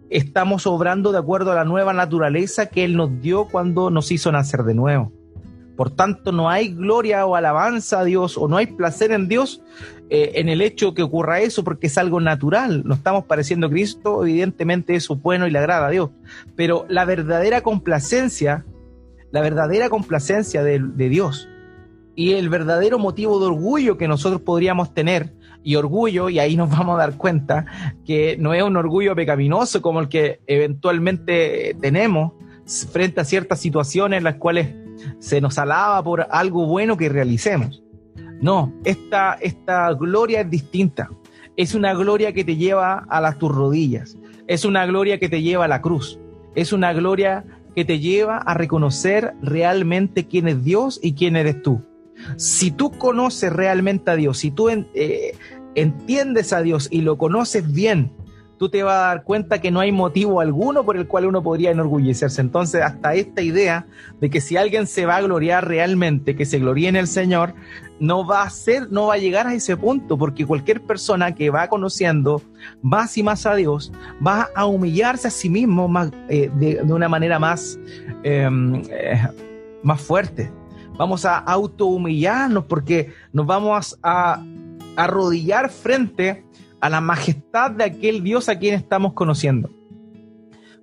estamos 0.10 0.68
obrando 0.68 1.12
de 1.12 1.20
acuerdo 1.20 1.52
a 1.52 1.56
la 1.56 1.66
nueva 1.66 1.94
naturaleza 1.94 2.68
que 2.68 2.84
Él 2.84 2.96
nos 2.96 3.22
dio 3.22 3.48
cuando 3.48 3.90
nos 3.90 4.12
hizo 4.12 4.32
nacer 4.32 4.64
de 4.64 4.76
nuevo. 4.76 5.12
Por 5.76 5.92
tanto, 5.92 6.32
no 6.32 6.50
hay 6.50 6.70
gloria 6.70 7.26
o 7.26 7.36
alabanza 7.36 8.00
a 8.00 8.04
Dios 8.04 8.38
o 8.38 8.48
no 8.48 8.58
hay 8.58 8.68
placer 8.68 9.12
en 9.12 9.28
Dios 9.28 9.62
eh, 10.10 10.34
en 10.36 10.50
el 10.50 10.62
hecho 10.62 10.94
que 10.94 11.04
ocurra 11.04 11.42
eso 11.42 11.64
porque 11.64 11.88
es 11.88 11.98
algo 11.98 12.22
natural. 12.22 12.84
No 12.86 12.94
estamos 12.94 13.26
pareciendo 13.26 13.68
a 13.68 13.70
Cristo, 13.70 14.26
evidentemente 14.26 14.96
eso 14.96 15.16
es 15.16 15.22
bueno 15.22 15.48
y 15.48 15.52
le 15.52 15.60
agrada 15.60 15.88
a 15.88 15.92
Dios. 15.92 16.12
Pero 16.56 16.86
la 16.88 17.06
verdadera 17.06 17.62
complacencia, 17.62 18.66
la 19.32 19.42
verdadera 19.42 19.90
complacencia 19.90 20.64
de, 20.64 20.80
de 20.80 21.10
Dios 21.10 21.50
y 22.16 22.34
el 22.34 22.50
verdadero 22.50 22.98
motivo 22.98 23.40
de 23.40 23.48
orgullo 23.48 23.98
que 23.98 24.08
nosotros 24.08 24.42
podríamos 24.42 24.94
tener, 24.94 25.34
y 25.66 25.76
orgullo, 25.76 26.30
y 26.30 26.40
ahí 26.40 26.56
nos 26.56 26.70
vamos 26.78 26.96
a 26.96 27.00
dar 27.00 27.18
cuenta 27.18 27.66
que 28.06 28.38
no 28.38 28.54
es 28.54 28.64
un 28.64 28.78
orgullo 28.78 29.16
pecaminoso 29.16 29.82
como 29.82 30.00
el 30.00 30.08
que 30.08 30.40
eventualmente 30.48 31.76
tenemos 31.82 32.34
frente 32.92 33.20
a 33.20 33.26
ciertas 33.26 33.60
situaciones 33.60 34.20
en 34.20 34.24
las 34.24 34.36
cuales 34.36 34.85
se 35.20 35.42
nos 35.42 35.58
alaba 35.58 36.04
por 36.04 36.28
algo 36.30 36.66
bueno 36.66 36.98
que 36.98 37.10
realicemos. 37.10 37.84
No, 38.42 38.74
esta, 38.84 39.34
esta 39.42 39.92
gloria 39.94 40.42
es 40.42 40.50
distinta. 40.50 41.10
Es 41.58 41.74
una 41.74 41.94
gloria 41.94 42.34
que 42.34 42.44
te 42.44 42.58
lleva 42.58 43.06
a 43.10 43.22
las 43.22 43.38
tus 43.38 43.52
rodillas. 43.52 44.18
Es 44.48 44.66
una 44.66 44.86
gloria 44.86 45.20
que 45.20 45.30
te 45.30 45.42
lleva 45.42 45.66
a 45.66 45.70
la 45.70 45.82
cruz. 45.82 46.20
Es 46.54 46.74
una 46.74 46.94
gloria 46.94 47.46
que 47.76 47.86
te 47.86 48.00
lleva 48.00 48.38
a 48.38 48.54
reconocer 48.54 49.34
realmente 49.42 50.28
quién 50.28 50.48
es 50.48 50.64
Dios 50.64 51.00
y 51.02 51.14
quién 51.14 51.36
eres 51.36 51.62
tú. 51.62 51.82
Si 52.38 52.72
tú 52.72 52.92
conoces 52.92 53.52
realmente 53.52 54.12
a 54.12 54.16
Dios, 54.16 54.38
si 54.38 54.52
tú 54.52 54.70
eh, 54.70 55.36
entiendes 55.76 56.54
a 56.54 56.62
Dios 56.62 56.88
y 56.90 57.02
lo 57.02 57.18
conoces 57.18 57.72
bien, 57.74 58.12
te 58.70 58.84
vas 58.84 58.96
a 58.96 59.08
dar 59.08 59.24
cuenta 59.24 59.60
que 59.60 59.72
no 59.72 59.80
hay 59.80 59.92
motivo 59.92 60.42
alguno 60.42 60.86
por 60.86 60.98
el 60.98 61.08
cual 61.08 61.26
uno 61.26 61.44
podría 61.44 61.72
enorgullecerse. 61.72 62.42
Entonces, 62.42 62.82
hasta 62.82 63.14
esta 63.14 63.42
idea 63.42 63.88
de 64.20 64.30
que 64.30 64.42
si 64.42 64.58
alguien 64.58 64.88
se 64.88 65.06
va 65.06 65.18
a 65.18 65.22
gloriar 65.22 65.68
realmente, 65.68 66.36
que 66.36 66.46
se 66.46 66.60
gloríe 66.60 66.90
en 66.90 66.96
el 66.96 67.08
Señor, 67.08 67.54
no 68.00 68.26
va 68.26 68.44
a 68.44 68.50
ser, 68.50 68.92
no 68.92 69.08
va 69.08 69.16
a 69.16 69.18
llegar 69.18 69.48
a 69.48 69.54
ese 69.54 69.78
punto, 69.78 70.18
porque 70.18 70.46
cualquier 70.46 70.82
persona 70.82 71.34
que 71.34 71.50
va 71.50 71.68
conociendo 71.68 72.42
más 72.82 73.18
y 73.18 73.24
más 73.24 73.46
a 73.46 73.56
Dios 73.56 73.92
va 74.26 74.50
a 74.56 74.66
humillarse 74.66 75.28
a 75.28 75.32
sí 75.32 75.50
mismo 75.50 75.90
eh, 76.30 76.50
de, 76.56 76.82
una 76.84 77.08
manera 77.08 77.40
más, 77.40 77.80
em, 78.24 78.82
eh, 78.90 79.28
más 79.84 80.02
fuerte. 80.02 80.52
Vamos 80.98 81.26
a 81.26 81.38
autohumillarnos 81.38 82.66
porque 82.66 83.14
nos 83.34 83.46
vamos 83.46 83.98
a 84.02 84.42
arrodillar 84.96 85.70
frente 85.70 86.46
a 86.82 86.90
la 86.90 87.02
majestad 87.02 87.72
de 87.72 87.84
aquel 87.84 88.24
Dios 88.24 88.50
a 88.50 88.58
quien 88.58 88.76
estamos 88.76 89.14
conociendo. 89.14 89.70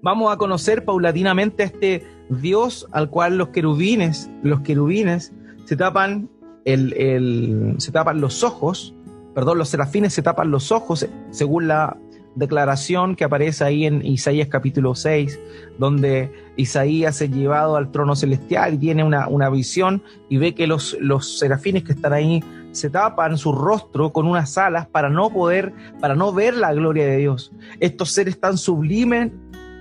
Vamos 0.03 0.33
a 0.33 0.37
conocer 0.37 0.85
paulatinamente 0.85 1.63
a 1.63 1.67
este 1.67 2.05
Dios 2.29 2.89
al 2.93 3.09
cual 3.09 3.39
los 3.39 3.49
querubines, 3.49 4.31
los 4.43 4.61
querubines 4.61 5.33
se 5.65 5.77
tapan 5.77 6.29
el, 6.65 7.75
se 7.79 7.93
tapan 7.93 8.21
los 8.21 8.43
ojos, 8.43 8.95
perdón, 9.35 9.59
los 9.59 9.69
serafines 9.69 10.13
se 10.13 10.23
tapan 10.23 10.51
los 10.51 10.73
ojos 10.73 11.07
según 11.31 11.69
la, 11.69 11.97
declaración 12.35 13.15
que 13.15 13.25
aparece 13.25 13.65
ahí 13.65 13.87
en 13.87 14.05
Isaías 14.05 14.49
capítulo 14.49 14.95
6, 14.95 15.39
donde 15.79 16.33
Isaías 16.57 17.21
es 17.21 17.31
llevado 17.31 17.77
al 17.77 17.91
trono 17.91 18.17
celestial 18.17 18.75
y 18.75 18.79
tiene 18.79 19.05
una, 19.05 19.29
una 19.29 19.51
visión 19.51 20.03
y 20.29 20.39
ve 20.39 20.55
que 20.55 20.67
los, 20.67 20.97
los 21.01 21.39
serafines 21.39 21.85
que 21.85 21.93
están 21.93 22.13
ahí 22.13 22.43
se 22.73 22.91
tapan 22.91 23.39
su 23.39 23.53
rostro 23.53 24.13
con 24.13 24.27
unas 24.27 24.59
alas 24.59 24.87
para 24.89 25.09
no 25.09 25.31
poder, 25.31 25.73
para 26.01 26.15
no 26.15 26.33
ver 26.33 26.55
la 26.55 26.73
gloria 26.73 27.07
de 27.07 27.19
Dios. 27.19 27.53
Estos 27.81 28.11
seres 28.11 28.41
tan 28.41 28.59
sublimes 28.59 29.31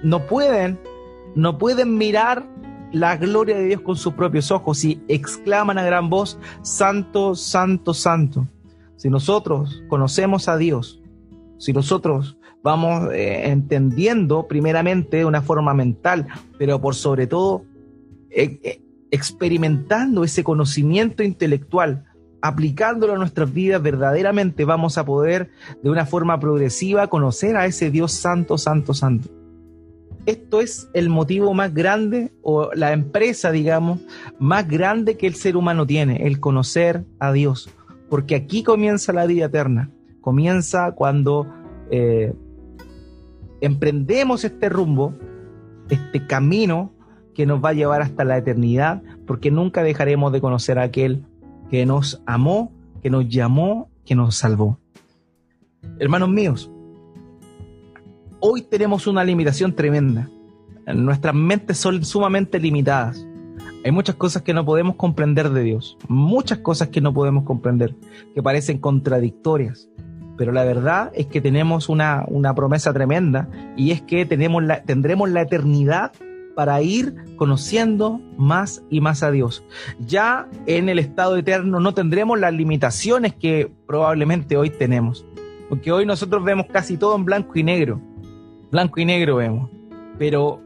no 0.03 0.25
pueden, 0.27 0.79
no 1.35 1.57
pueden 1.57 1.97
mirar 1.97 2.45
la 2.91 3.17
gloria 3.17 3.57
de 3.57 3.65
Dios 3.65 3.81
con 3.81 3.95
sus 3.95 4.13
propios 4.13 4.51
ojos 4.51 4.83
y 4.83 5.01
exclaman 5.07 5.77
a 5.77 5.83
gran 5.83 6.09
voz, 6.09 6.37
Santo, 6.61 7.35
Santo, 7.35 7.93
Santo. 7.93 8.47
Si 8.97 9.09
nosotros 9.09 9.83
conocemos 9.87 10.47
a 10.47 10.57
Dios, 10.57 11.01
si 11.57 11.73
nosotros 11.73 12.37
vamos 12.63 13.11
eh, 13.13 13.49
entendiendo 13.49 14.47
primeramente 14.47 15.17
de 15.17 15.25
una 15.25 15.41
forma 15.41 15.73
mental, 15.73 16.27
pero 16.57 16.79
por 16.81 16.95
sobre 16.95 17.27
todo 17.27 17.63
eh, 18.29 18.59
eh, 18.63 18.81
experimentando 19.09 20.23
ese 20.23 20.43
conocimiento 20.43 21.23
intelectual, 21.23 22.05
aplicándolo 22.41 23.13
a 23.13 23.17
nuestras 23.17 23.53
vidas, 23.53 23.81
verdaderamente 23.81 24.65
vamos 24.65 24.97
a 24.97 25.05
poder 25.05 25.51
de 25.83 25.89
una 25.89 26.05
forma 26.05 26.39
progresiva 26.39 27.07
conocer 27.07 27.55
a 27.55 27.65
ese 27.65 27.91
Dios 27.91 28.11
santo, 28.11 28.57
santo, 28.57 28.93
santo. 28.93 29.29
Esto 30.25 30.61
es 30.61 30.89
el 30.93 31.09
motivo 31.09 31.53
más 31.53 31.73
grande 31.73 32.31
o 32.43 32.71
la 32.73 32.93
empresa, 32.93 33.51
digamos, 33.51 33.99
más 34.39 34.67
grande 34.67 35.17
que 35.17 35.27
el 35.27 35.35
ser 35.35 35.57
humano 35.57 35.87
tiene, 35.87 36.27
el 36.27 36.39
conocer 36.39 37.05
a 37.19 37.31
Dios. 37.31 37.69
Porque 38.09 38.35
aquí 38.35 38.63
comienza 38.63 39.13
la 39.13 39.25
vida 39.25 39.45
eterna. 39.45 39.89
Comienza 40.19 40.91
cuando 40.91 41.47
eh, 41.89 42.33
emprendemos 43.61 44.43
este 44.43 44.69
rumbo, 44.69 45.15
este 45.89 46.27
camino 46.27 46.93
que 47.33 47.45
nos 47.47 47.63
va 47.63 47.69
a 47.69 47.73
llevar 47.73 48.01
hasta 48.01 48.23
la 48.23 48.37
eternidad, 48.37 49.01
porque 49.25 49.49
nunca 49.49 49.81
dejaremos 49.81 50.31
de 50.31 50.41
conocer 50.41 50.77
a 50.77 50.83
aquel 50.83 51.23
que 51.71 51.85
nos 51.85 52.21
amó, 52.25 52.73
que 53.01 53.09
nos 53.09 53.29
llamó, 53.29 53.89
que 54.05 54.13
nos 54.13 54.35
salvó. 54.35 54.77
Hermanos 55.99 56.27
míos, 56.27 56.69
hoy 58.41 58.61
tenemos 58.61 59.07
una 59.07 59.23
limitación 59.23 59.73
tremenda. 59.73 60.29
Nuestras 60.93 61.33
mentes 61.33 61.77
son 61.77 62.03
sumamente 62.03 62.59
limitadas. 62.59 63.25
Hay 63.85 63.91
muchas 63.93 64.15
cosas 64.15 64.41
que 64.41 64.53
no 64.53 64.65
podemos 64.65 64.97
comprender 64.97 65.49
de 65.49 65.63
Dios, 65.63 65.97
muchas 66.09 66.57
cosas 66.57 66.89
que 66.89 66.99
no 66.99 67.13
podemos 67.13 67.45
comprender, 67.45 67.95
que 68.35 68.43
parecen 68.43 68.77
contradictorias. 68.77 69.87
Pero 70.37 70.51
la 70.51 70.65
verdad 70.65 71.13
es 71.15 71.27
que 71.27 71.39
tenemos 71.39 71.87
una, 71.87 72.25
una 72.27 72.53
promesa 72.53 72.91
tremenda 72.91 73.47
y 73.77 73.91
es 73.91 74.01
que 74.01 74.25
tenemos 74.25 74.61
la, 74.61 74.83
tendremos 74.83 75.29
la 75.29 75.43
eternidad 75.43 76.11
para 76.55 76.81
ir 76.81 77.15
conociendo 77.37 78.19
más 78.37 78.83
y 78.89 79.01
más 79.01 79.23
a 79.23 79.31
Dios. 79.31 79.63
Ya 79.99 80.47
en 80.65 80.89
el 80.89 80.99
estado 80.99 81.37
eterno 81.37 81.79
no 81.79 81.93
tendremos 81.93 82.39
las 82.39 82.53
limitaciones 82.53 83.33
que 83.33 83.71
probablemente 83.87 84.57
hoy 84.57 84.69
tenemos, 84.69 85.25
porque 85.69 85.91
hoy 85.91 86.05
nosotros 86.05 86.43
vemos 86.43 86.67
casi 86.71 86.97
todo 86.97 87.15
en 87.15 87.25
blanco 87.25 87.51
y 87.55 87.63
negro, 87.63 88.01
blanco 88.71 88.99
y 88.99 89.05
negro 89.05 89.37
vemos, 89.37 89.69
pero 90.17 90.61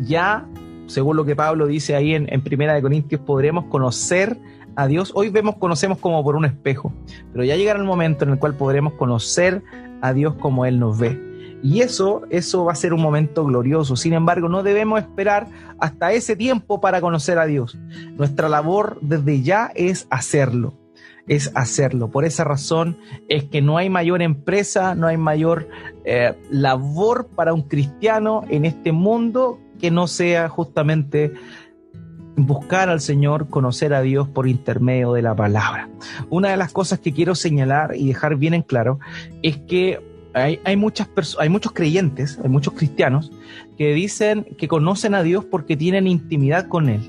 ya, 0.00 0.46
según 0.86 1.16
lo 1.16 1.24
que 1.24 1.36
Pablo 1.36 1.66
dice 1.66 1.94
ahí 1.94 2.14
en, 2.14 2.32
en 2.32 2.40
Primera 2.40 2.74
de 2.74 2.82
Corintios, 2.82 3.20
podremos 3.20 3.66
conocer 3.66 4.38
a 4.76 4.86
Dios. 4.86 5.10
Hoy 5.14 5.30
vemos, 5.30 5.56
conocemos 5.56 5.98
como 5.98 6.22
por 6.22 6.36
un 6.36 6.44
espejo, 6.44 6.92
pero 7.32 7.44
ya 7.44 7.56
llegará 7.56 7.78
el 7.78 7.86
momento 7.86 8.24
en 8.24 8.30
el 8.32 8.38
cual 8.38 8.54
podremos 8.54 8.92
conocer 8.94 9.62
a 10.02 10.12
Dios 10.12 10.34
como 10.34 10.66
Él 10.66 10.78
nos 10.78 10.98
ve. 10.98 11.35
Y 11.62 11.80
eso, 11.80 12.22
eso 12.30 12.64
va 12.64 12.72
a 12.72 12.76
ser 12.76 12.92
un 12.92 13.02
momento 13.02 13.44
glorioso. 13.44 13.96
Sin 13.96 14.12
embargo, 14.12 14.48
no 14.48 14.62
debemos 14.62 15.00
esperar 15.00 15.48
hasta 15.78 16.12
ese 16.12 16.36
tiempo 16.36 16.80
para 16.80 17.00
conocer 17.00 17.38
a 17.38 17.46
Dios. 17.46 17.78
Nuestra 18.16 18.48
labor 18.48 18.98
desde 19.00 19.42
ya 19.42 19.72
es 19.74 20.06
hacerlo. 20.10 20.74
Es 21.26 21.50
hacerlo. 21.54 22.08
Por 22.08 22.24
esa 22.24 22.44
razón 22.44 22.98
es 23.28 23.44
que 23.44 23.60
no 23.62 23.78
hay 23.78 23.90
mayor 23.90 24.22
empresa, 24.22 24.94
no 24.94 25.08
hay 25.08 25.16
mayor 25.16 25.68
eh, 26.04 26.34
labor 26.50 27.26
para 27.34 27.52
un 27.52 27.62
cristiano 27.62 28.44
en 28.48 28.64
este 28.64 28.92
mundo 28.92 29.58
que 29.80 29.90
no 29.90 30.06
sea 30.06 30.48
justamente 30.48 31.32
buscar 32.36 32.90
al 32.90 33.00
Señor, 33.00 33.48
conocer 33.48 33.94
a 33.94 34.02
Dios 34.02 34.28
por 34.28 34.46
intermedio 34.46 35.14
de 35.14 35.22
la 35.22 35.34
palabra. 35.34 35.88
Una 36.28 36.50
de 36.50 36.56
las 36.56 36.72
cosas 36.72 37.00
que 37.00 37.12
quiero 37.12 37.34
señalar 37.34 37.96
y 37.96 38.08
dejar 38.08 38.36
bien 38.36 38.54
en 38.54 38.62
claro 38.62 39.00
es 39.42 39.56
que 39.56 40.15
hay, 40.36 40.60
hay 40.64 40.76
muchos 40.76 41.72
creyentes, 41.72 42.38
hay 42.42 42.50
muchos 42.50 42.74
cristianos 42.74 43.32
que 43.78 43.94
dicen 43.94 44.44
que 44.58 44.68
conocen 44.68 45.14
a 45.14 45.22
Dios 45.22 45.46
porque 45.46 45.78
tienen 45.78 46.06
intimidad 46.06 46.68
con 46.68 46.90
Él, 46.90 47.00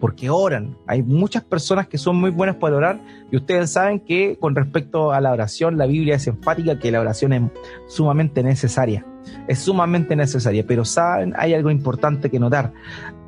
porque 0.00 0.30
oran. 0.30 0.76
Hay 0.88 1.04
muchas 1.04 1.44
personas 1.44 1.86
que 1.86 1.96
son 1.96 2.16
muy 2.16 2.30
buenas 2.30 2.56
para 2.56 2.76
orar 2.76 3.00
y 3.30 3.36
ustedes 3.36 3.70
saben 3.70 4.00
que 4.00 4.36
con 4.40 4.56
respecto 4.56 5.12
a 5.12 5.20
la 5.20 5.30
oración, 5.30 5.78
la 5.78 5.86
Biblia 5.86 6.16
es 6.16 6.26
enfática 6.26 6.80
que 6.80 6.90
la 6.90 7.00
oración 7.00 7.32
es 7.32 7.42
sumamente 7.86 8.42
necesaria. 8.42 9.06
Es 9.46 9.60
sumamente 9.60 10.16
necesaria, 10.16 10.64
pero 10.66 10.84
saben, 10.84 11.34
hay 11.36 11.54
algo 11.54 11.70
importante 11.70 12.30
que 12.30 12.40
notar. 12.40 12.72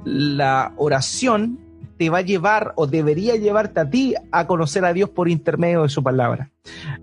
La 0.04 0.72
oración 0.76 1.60
te 1.96 2.10
va 2.10 2.18
a 2.18 2.22
llevar 2.22 2.72
o 2.76 2.86
debería 2.86 3.36
llevarte 3.36 3.80
a 3.80 3.88
ti 3.88 4.14
a 4.32 4.46
conocer 4.46 4.84
a 4.84 4.92
Dios 4.92 5.10
por 5.10 5.28
intermedio 5.28 5.82
de 5.82 5.88
su 5.88 6.02
palabra. 6.02 6.50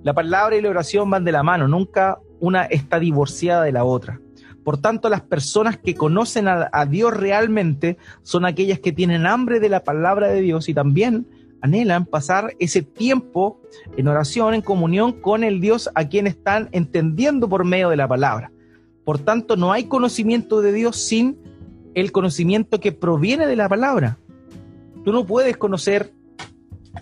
La 0.04 0.14
palabra 0.14 0.56
y 0.56 0.62
la 0.62 0.70
oración 0.70 1.10
van 1.10 1.24
de 1.24 1.32
la 1.32 1.44
mano, 1.44 1.68
nunca 1.68 2.20
una 2.40 2.64
está 2.66 3.00
divorciada 3.00 3.64
de 3.64 3.72
la 3.72 3.84
otra. 3.84 4.20
Por 4.64 4.78
tanto, 4.78 5.10
las 5.10 5.22
personas 5.22 5.78
que 5.78 5.96
conocen 5.96 6.48
a, 6.48 6.86
Dios 6.86 7.16
realmente 7.16 7.98
son 8.22 8.46
aquellas 8.46 8.80
que 8.80 8.92
tienen 8.92 9.26
hambre 9.26 9.60
de 9.60 9.70
la 9.70 9.84
palabra 9.84 10.28
de 10.28 10.42
Dios 10.42 10.70
y 10.70 10.74
también 10.74 11.28
anhelan 11.62 12.06
pasar 12.06 12.54
ese 12.60 12.82
tiempo 12.82 13.60
en 13.98 14.08
oración, 14.08 14.54
en 14.54 14.62
comunión 14.62 15.14
con 15.14 15.44
el 15.44 15.62
Dios 15.62 15.90
a 15.96 16.08
quien 16.08 16.28
están 16.28 16.70
entendiendo 16.72 17.50
por 17.50 17.66
medio 17.66 17.90
de 17.90 17.98
la 17.98 18.08
palabra. 18.08 18.52
Por 19.04 19.20
tanto, 19.20 19.56
no 19.56 19.72
hay 19.72 19.86
conocimiento 19.86 20.62
de 20.62 20.74
Dios 20.74 20.96
sin 20.98 21.38
el 21.96 22.12
conocimiento 22.12 22.80
que 22.80 22.92
proviene 22.92 23.48
de 23.48 23.56
la 23.56 23.68
palabra. 23.68 24.20
Tú 25.04 25.12
no 25.12 25.26
puedes 25.26 25.58
conocer, 25.58 26.14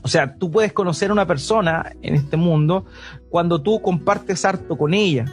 o 0.01 0.07
sea, 0.07 0.35
tú 0.35 0.51
puedes 0.51 0.73
conocer 0.73 1.09
a 1.09 1.13
una 1.13 1.27
persona 1.27 1.91
en 2.01 2.15
este 2.15 2.37
mundo 2.37 2.85
cuando 3.29 3.61
tú 3.61 3.81
compartes 3.81 4.45
harto 4.45 4.77
con 4.77 4.93
ella, 4.93 5.25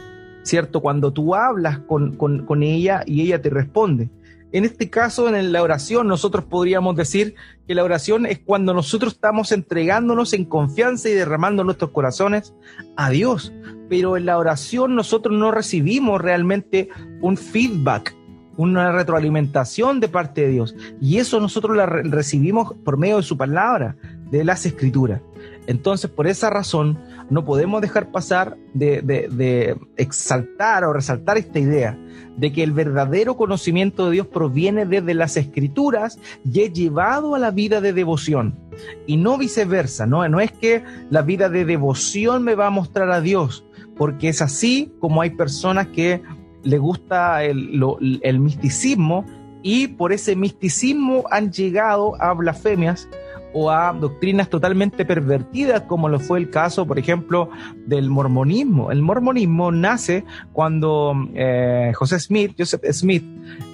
¿cierto? 0.43 0.81
Cuando 0.81 1.11
tú 1.11 1.35
hablas 1.35 1.79
con, 1.79 2.15
con, 2.15 2.63
ella 2.63 3.03
y 3.05 3.21
ella 3.21 3.41
te 3.41 3.49
responde. 3.49 4.09
En 4.53 4.63
este 4.63 4.89
caso, 4.89 5.27
en 5.27 5.51
la 5.51 5.61
oración, 5.61 6.07
nosotros 6.07 6.45
podríamos 6.45 6.95
decir 6.95 7.35
que 7.67 7.75
la 7.75 7.83
oración 7.83 8.25
es 8.25 8.39
cuando 8.39 8.73
nosotros 8.73 9.13
estamos 9.13 9.51
entregándonos 9.51 10.31
en 10.33 10.45
confianza 10.45 11.09
y 11.09 11.13
derramando 11.13 11.65
nuestros 11.65 11.91
corazones 11.91 12.53
a 12.95 13.09
Dios. 13.09 13.51
Pero 13.89 14.15
en 14.15 14.25
la 14.25 14.37
oración 14.37 14.95
nosotros 14.95 15.37
no 15.37 15.51
recibimos 15.51 16.21
realmente 16.21 16.89
un 17.21 17.35
feedback, 17.35 18.15
una 18.57 18.91
retroalimentación 18.91 19.99
de 19.99 20.09
parte 20.09 20.41
de 20.41 20.49
Dios. 20.49 20.75
Y 20.99 21.17
eso 21.17 21.39
nosotros 21.39 21.77
la 21.77 21.85
recibimos 21.85 22.73
por 22.83 22.97
medio 22.97 23.17
de 23.17 23.23
su 23.23 23.37
palabra, 23.37 23.95
de 24.29 24.43
las 24.43 24.65
escrituras. 24.65 25.21
Entonces, 25.67 26.09
por 26.09 26.27
esa 26.27 26.49
razón, 26.49 26.97
no 27.29 27.45
podemos 27.45 27.81
dejar 27.81 28.11
pasar 28.11 28.57
de, 28.73 29.77
exaltar 29.97 30.83
o 30.85 30.93
resaltar 30.93 31.37
esta 31.37 31.59
idea 31.59 31.99
de 32.37 32.53
que 32.53 32.63
el 32.63 32.71
verdadero 32.71 33.35
conocimiento 33.35 34.05
de 34.05 34.13
Dios 34.13 34.27
proviene 34.27 34.85
desde 34.85 35.13
las 35.13 35.35
escrituras 35.37 36.19
y 36.45 36.61
es 36.61 36.73
llevado 36.73 37.35
a 37.35 37.39
la 37.39 37.51
vida 37.51 37.81
de 37.81 37.93
devoción. 37.93 38.55
Y 39.05 39.17
no 39.17 39.37
viceversa, 39.37 40.05
¿no? 40.05 40.27
No 40.29 40.39
es 40.39 40.51
que 40.51 40.83
la 41.09 41.21
vida 41.21 41.49
de 41.49 41.65
devoción 41.65 42.43
me 42.43 42.55
va 42.55 42.67
a 42.67 42.71
mostrar 42.71 43.11
a 43.11 43.21
Dios, 43.21 43.65
porque 43.97 44.29
es 44.29 44.41
así 44.41 44.93
como 44.99 45.21
hay 45.21 45.31
personas 45.31 45.87
que 45.87 46.21
le 46.63 46.77
gusta 46.77 47.43
el, 47.43 48.39
misticismo 48.39 49.25
y 49.63 49.87
por 49.87 50.13
ese 50.13 50.35
misticismo 50.35 51.23
han 51.31 51.51
llegado 51.51 52.21
a 52.21 52.33
blasfemias 52.33 53.07
o 53.53 53.71
a 53.71 53.93
doctrinas 53.93 54.49
totalmente 54.49 55.05
pervertidas, 55.05 55.81
como 55.83 56.09
lo 56.09 56.19
fue 56.19 56.39
el 56.39 56.49
caso, 56.49 56.85
por 56.85 56.99
ejemplo, 56.99 57.49
del 57.87 58.09
mormonismo. 58.09 58.91
El 58.91 59.01
mormonismo 59.01 59.71
nace 59.71 60.25
cuando 60.53 61.13
eh, 61.33 61.91
José 61.95 62.19
Smith, 62.19 62.53
Joseph 62.57 62.83
Smith, 62.91 63.23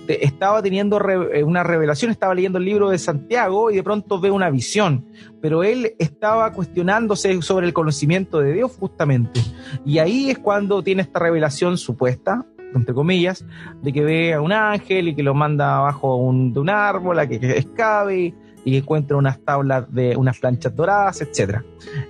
estaba 0.07 0.61
teniendo 0.61 0.99
eh, 1.33 1.43
una 1.43 1.63
revelación, 1.63 2.11
estaba 2.11 2.35
leyendo 2.35 2.59
el 2.59 2.65
libro 2.65 2.89
de 2.89 2.97
Santiago 2.97 3.71
y 3.71 3.75
de 3.75 3.83
pronto 3.83 4.19
ve 4.19 4.31
una 4.31 4.49
visión, 4.49 5.05
pero 5.41 5.63
él 5.63 5.95
estaba 5.99 6.51
cuestionándose 6.51 7.41
sobre 7.41 7.67
el 7.67 7.73
conocimiento 7.73 8.39
de 8.39 8.53
Dios 8.53 8.71
justamente. 8.77 9.41
Y 9.85 9.99
ahí 9.99 10.29
es 10.29 10.39
cuando 10.39 10.83
tiene 10.83 11.01
esta 11.01 11.19
revelación 11.19 11.77
supuesta, 11.77 12.45
entre 12.75 12.93
comillas, 12.93 13.45
de 13.81 13.93
que 13.93 14.03
ve 14.03 14.33
a 14.33 14.41
un 14.41 14.51
ángel 14.51 15.09
y 15.09 15.15
que 15.15 15.23
lo 15.23 15.33
manda 15.33 15.77
abajo 15.77 16.31
de 16.33 16.59
un 16.59 16.69
árbol 16.69 17.19
a 17.19 17.27
que, 17.27 17.39
que 17.39 17.57
escabe 17.57 18.33
y 18.65 18.77
encuentra 18.77 19.17
unas 19.17 19.39
tablas 19.39 19.91
de 19.93 20.15
unas 20.15 20.39
planchas 20.39 20.75
doradas, 20.75 21.21
etc. 21.21 21.59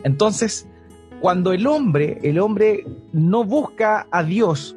Entonces, 0.04 0.68
cuando 1.22 1.54
el 1.54 1.66
hombre, 1.68 2.20
el 2.24 2.40
hombre 2.40 2.86
no 3.12 3.44
busca 3.44 4.08
a 4.12 4.24
Dios 4.24 4.76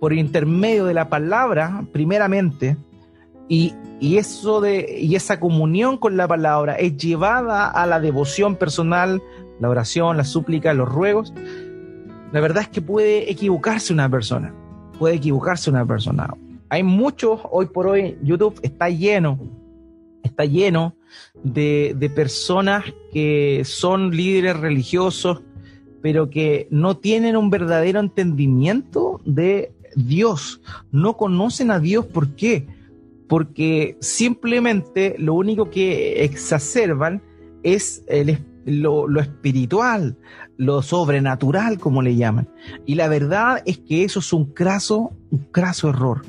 por 0.00 0.12
intermedio 0.12 0.84
de 0.84 0.94
la 0.94 1.08
palabra, 1.08 1.84
primeramente, 1.92 2.76
y, 3.48 3.74
y, 4.00 4.16
eso 4.16 4.60
de, 4.60 4.98
y 5.00 5.16
esa 5.16 5.38
comunión 5.38 5.98
con 5.98 6.16
la 6.16 6.26
palabra 6.26 6.76
es 6.76 6.96
llevada 6.96 7.68
a 7.68 7.86
la 7.86 8.00
devoción 8.00 8.56
personal, 8.56 9.22
la 9.60 9.68
oración, 9.68 10.16
la 10.16 10.24
súplica, 10.24 10.72
los 10.74 10.88
ruegos, 10.88 11.34
la 12.32 12.40
verdad 12.40 12.64
es 12.64 12.68
que 12.68 12.82
puede 12.82 13.30
equivocarse 13.30 13.92
una 13.92 14.08
persona, 14.08 14.54
puede 14.98 15.16
equivocarse 15.16 15.70
una 15.70 15.84
persona. 15.84 16.34
Hay 16.68 16.82
muchos, 16.82 17.40
hoy 17.50 17.66
por 17.66 17.86
hoy, 17.86 18.16
YouTube 18.22 18.58
está 18.62 18.88
lleno, 18.88 19.38
está 20.22 20.44
lleno 20.44 20.94
de, 21.42 21.94
de 21.96 22.10
personas 22.10 22.84
que 23.12 23.62
son 23.64 24.10
líderes 24.10 24.58
religiosos, 24.58 25.42
pero 26.02 26.30
que 26.30 26.66
no 26.70 26.96
tienen 26.96 27.36
un 27.36 27.50
verdadero 27.50 28.00
entendimiento 28.00 29.20
de 29.24 29.72
Dios, 29.96 30.60
no 30.90 31.16
conocen 31.16 31.70
a 31.70 31.80
Dios. 31.80 32.06
¿Por 32.06 32.34
qué? 32.34 32.66
Porque 33.28 33.96
simplemente 34.00 35.14
lo 35.18 35.34
único 35.34 35.70
que 35.70 36.24
exacerban 36.24 37.22
es 37.62 38.04
lo, 38.64 39.08
lo, 39.08 39.20
espiritual, 39.20 40.16
lo 40.56 40.82
sobrenatural, 40.82 41.78
como 41.78 42.02
le 42.02 42.16
llaman. 42.16 42.48
Y 42.86 42.94
la 42.94 43.08
verdad 43.08 43.62
es 43.66 43.78
que 43.78 44.04
eso 44.04 44.20
es 44.20 44.32
un 44.32 44.46
craso, 44.46 45.12
un 45.30 45.38
craso 45.50 45.88
error. 45.90 46.22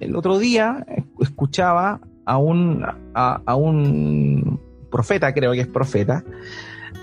El 0.00 0.16
otro 0.16 0.38
día 0.38 0.86
escuchaba 1.20 2.00
a 2.24 2.38
un, 2.38 2.84
a, 3.14 3.54
un 3.56 4.60
profeta, 4.90 5.32
creo 5.34 5.52
que 5.52 5.60
es 5.60 5.66
profeta, 5.66 6.24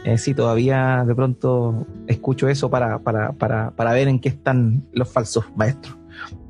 eh, 0.06 0.18
sí, 0.18 0.34
todavía 0.34 1.04
de 1.06 1.16
pronto 1.16 1.88
escucho 2.08 2.48
eso 2.48 2.70
para, 2.70 3.00
para, 3.00 3.34
para, 3.34 3.72
para, 3.72 3.92
ver 3.92 4.08
en 4.08 4.20
qué 4.20 4.30
están 4.30 4.86
los 4.94 5.12
falsos 5.12 5.46
maestros. 5.56 5.98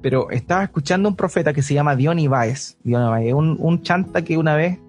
Pero 0.01 0.29
estaba 0.29 0.63
escuchando 0.63 1.09
un 1.09 1.15
profeta 1.15 1.53
que 1.53 1.61
se 1.61 1.73
llama 1.73 1.95
Dion 1.95 2.19
Ibáez. 2.19 2.77
Dion 2.83 3.01
Ibáez, 3.01 3.33
un, 3.33 3.57
un 3.59 3.81
chanta 3.81 4.23
que 4.23 4.37
una 4.37 4.55
vez 4.55 4.79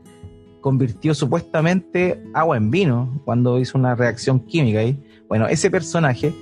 convirtió 0.66 1.14
supuestamente 1.14 2.20
agua 2.34 2.56
en 2.56 2.72
vino 2.72 3.20
cuando 3.24 3.60
hizo 3.60 3.78
una 3.78 3.94
reacción 3.94 4.40
química 4.40 4.80
ahí. 4.80 5.00
Bueno, 5.28 5.46
ese 5.46 5.70
personaje 5.70 6.34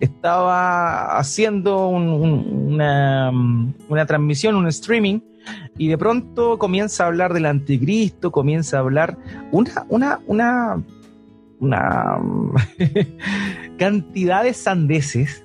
estaba 0.00 1.16
haciendo 1.16 1.86
una, 1.86 3.32
una, 3.88 4.04
transmisión, 4.04 4.56
un 4.56 4.66
streaming, 4.66 5.20
y 5.78 5.88
de 5.88 5.96
pronto 5.96 6.58
comienza 6.58 7.04
a 7.04 7.06
hablar 7.06 7.32
del 7.32 7.46
anticristo, 7.46 8.30
comienza 8.30 8.76
a 8.76 8.80
hablar 8.80 9.16
una, 9.50 9.86
una, 9.88 10.20
una, 10.26 10.84
una 11.60 12.18
cantidad 13.78 14.44
de 14.44 14.52
sandeces 14.52 15.42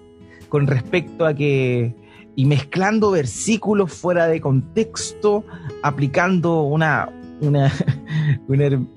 con 0.49 0.67
respecto 0.67 1.25
a 1.25 1.33
que 1.33 1.95
y 2.35 2.43
mezclando 2.43 3.11
versículos 3.11 3.93
fuera 3.93 4.27
de 4.27 4.41
contexto, 4.41 5.45
aplicando 5.83 6.63
una, 6.63 7.09
una, 7.41 7.71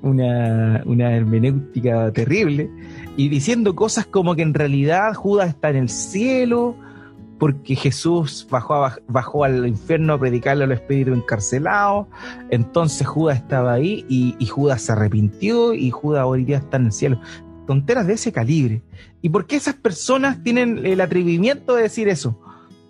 una, 0.02 0.82
una, 0.84 1.16
hermenéutica 1.16 2.12
terrible 2.12 2.70
y 3.16 3.28
diciendo 3.28 3.74
cosas 3.74 4.06
como 4.06 4.34
que 4.34 4.42
en 4.42 4.54
realidad 4.54 5.14
Judas 5.14 5.48
está 5.50 5.70
en 5.70 5.76
el 5.76 5.88
cielo 5.88 6.76
porque 7.38 7.76
Jesús 7.76 8.46
bajó, 8.50 8.88
bajó 9.06 9.44
al 9.44 9.66
infierno 9.66 10.14
a 10.14 10.18
predicarle 10.18 10.64
a 10.64 10.66
los 10.66 10.78
espíritus 10.78 11.16
encarcelados, 11.16 12.08
entonces 12.50 13.06
Judas 13.06 13.38
estaba 13.38 13.74
ahí 13.74 14.04
y, 14.08 14.34
y 14.40 14.46
Judas 14.46 14.82
se 14.82 14.92
arrepintió 14.92 15.72
y 15.72 15.90
Judas 15.90 16.24
hoy 16.26 16.44
día 16.44 16.58
está 16.58 16.78
en 16.78 16.86
el 16.86 16.92
cielo. 16.92 17.20
Tonteras 17.66 18.06
de 18.06 18.14
ese 18.14 18.32
calibre. 18.32 18.82
¿Y 19.20 19.28
por 19.28 19.46
qué 19.46 19.56
esas 19.56 19.74
personas 19.74 20.42
tienen 20.42 20.84
el 20.84 21.00
atrevimiento 21.00 21.74
de 21.76 21.82
decir 21.82 22.08
eso? 22.08 22.40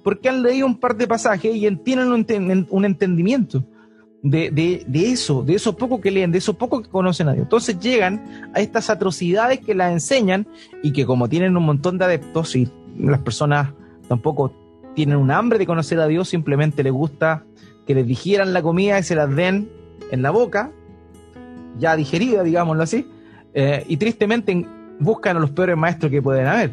Porque 0.02 0.28
han 0.28 0.42
leído 0.42 0.66
un 0.66 0.78
par 0.78 0.96
de 0.96 1.06
pasajes 1.06 1.54
y 1.54 1.68
tienen 1.76 2.08
un 2.70 2.84
entendimiento 2.84 3.66
de, 4.22 4.50
de, 4.50 4.84
de, 4.86 5.12
eso, 5.12 5.42
de 5.42 5.54
eso 5.54 5.76
poco 5.76 6.00
que 6.00 6.10
leen, 6.10 6.32
de 6.32 6.38
eso 6.38 6.54
poco 6.54 6.82
que 6.82 6.88
conocen 6.88 7.28
a 7.28 7.32
Dios. 7.32 7.44
Entonces 7.44 7.78
llegan 7.78 8.50
a 8.54 8.60
estas 8.60 8.90
atrocidades 8.90 9.60
que 9.60 9.74
las 9.74 9.92
enseñan 9.92 10.46
y 10.82 10.92
que 10.92 11.06
como 11.06 11.28
tienen 11.28 11.56
un 11.56 11.64
montón 11.64 11.98
de 11.98 12.04
adeptos 12.04 12.56
y 12.56 12.68
las 12.98 13.20
personas 13.20 13.72
tampoco 14.08 14.52
tienen 14.94 15.16
un 15.16 15.30
hambre 15.30 15.58
de 15.58 15.66
conocer 15.66 16.00
a 16.00 16.06
Dios, 16.06 16.28
simplemente 16.28 16.82
les 16.82 16.92
gusta 16.92 17.44
que 17.86 17.94
les 17.94 18.06
digieran 18.06 18.52
la 18.52 18.62
comida 18.62 18.98
y 18.98 19.02
se 19.02 19.14
las 19.14 19.34
den 19.34 19.70
en 20.10 20.22
la 20.22 20.30
boca, 20.30 20.72
ya 21.78 21.94
digerida, 21.94 22.42
digámoslo 22.42 22.82
así, 22.82 23.06
eh, 23.54 23.84
y 23.88 23.96
tristemente 23.96 24.66
buscan 24.98 25.36
a 25.36 25.40
los 25.40 25.50
peores 25.50 25.76
maestros 25.76 26.10
que 26.10 26.20
pueden 26.20 26.46
haber. 26.46 26.72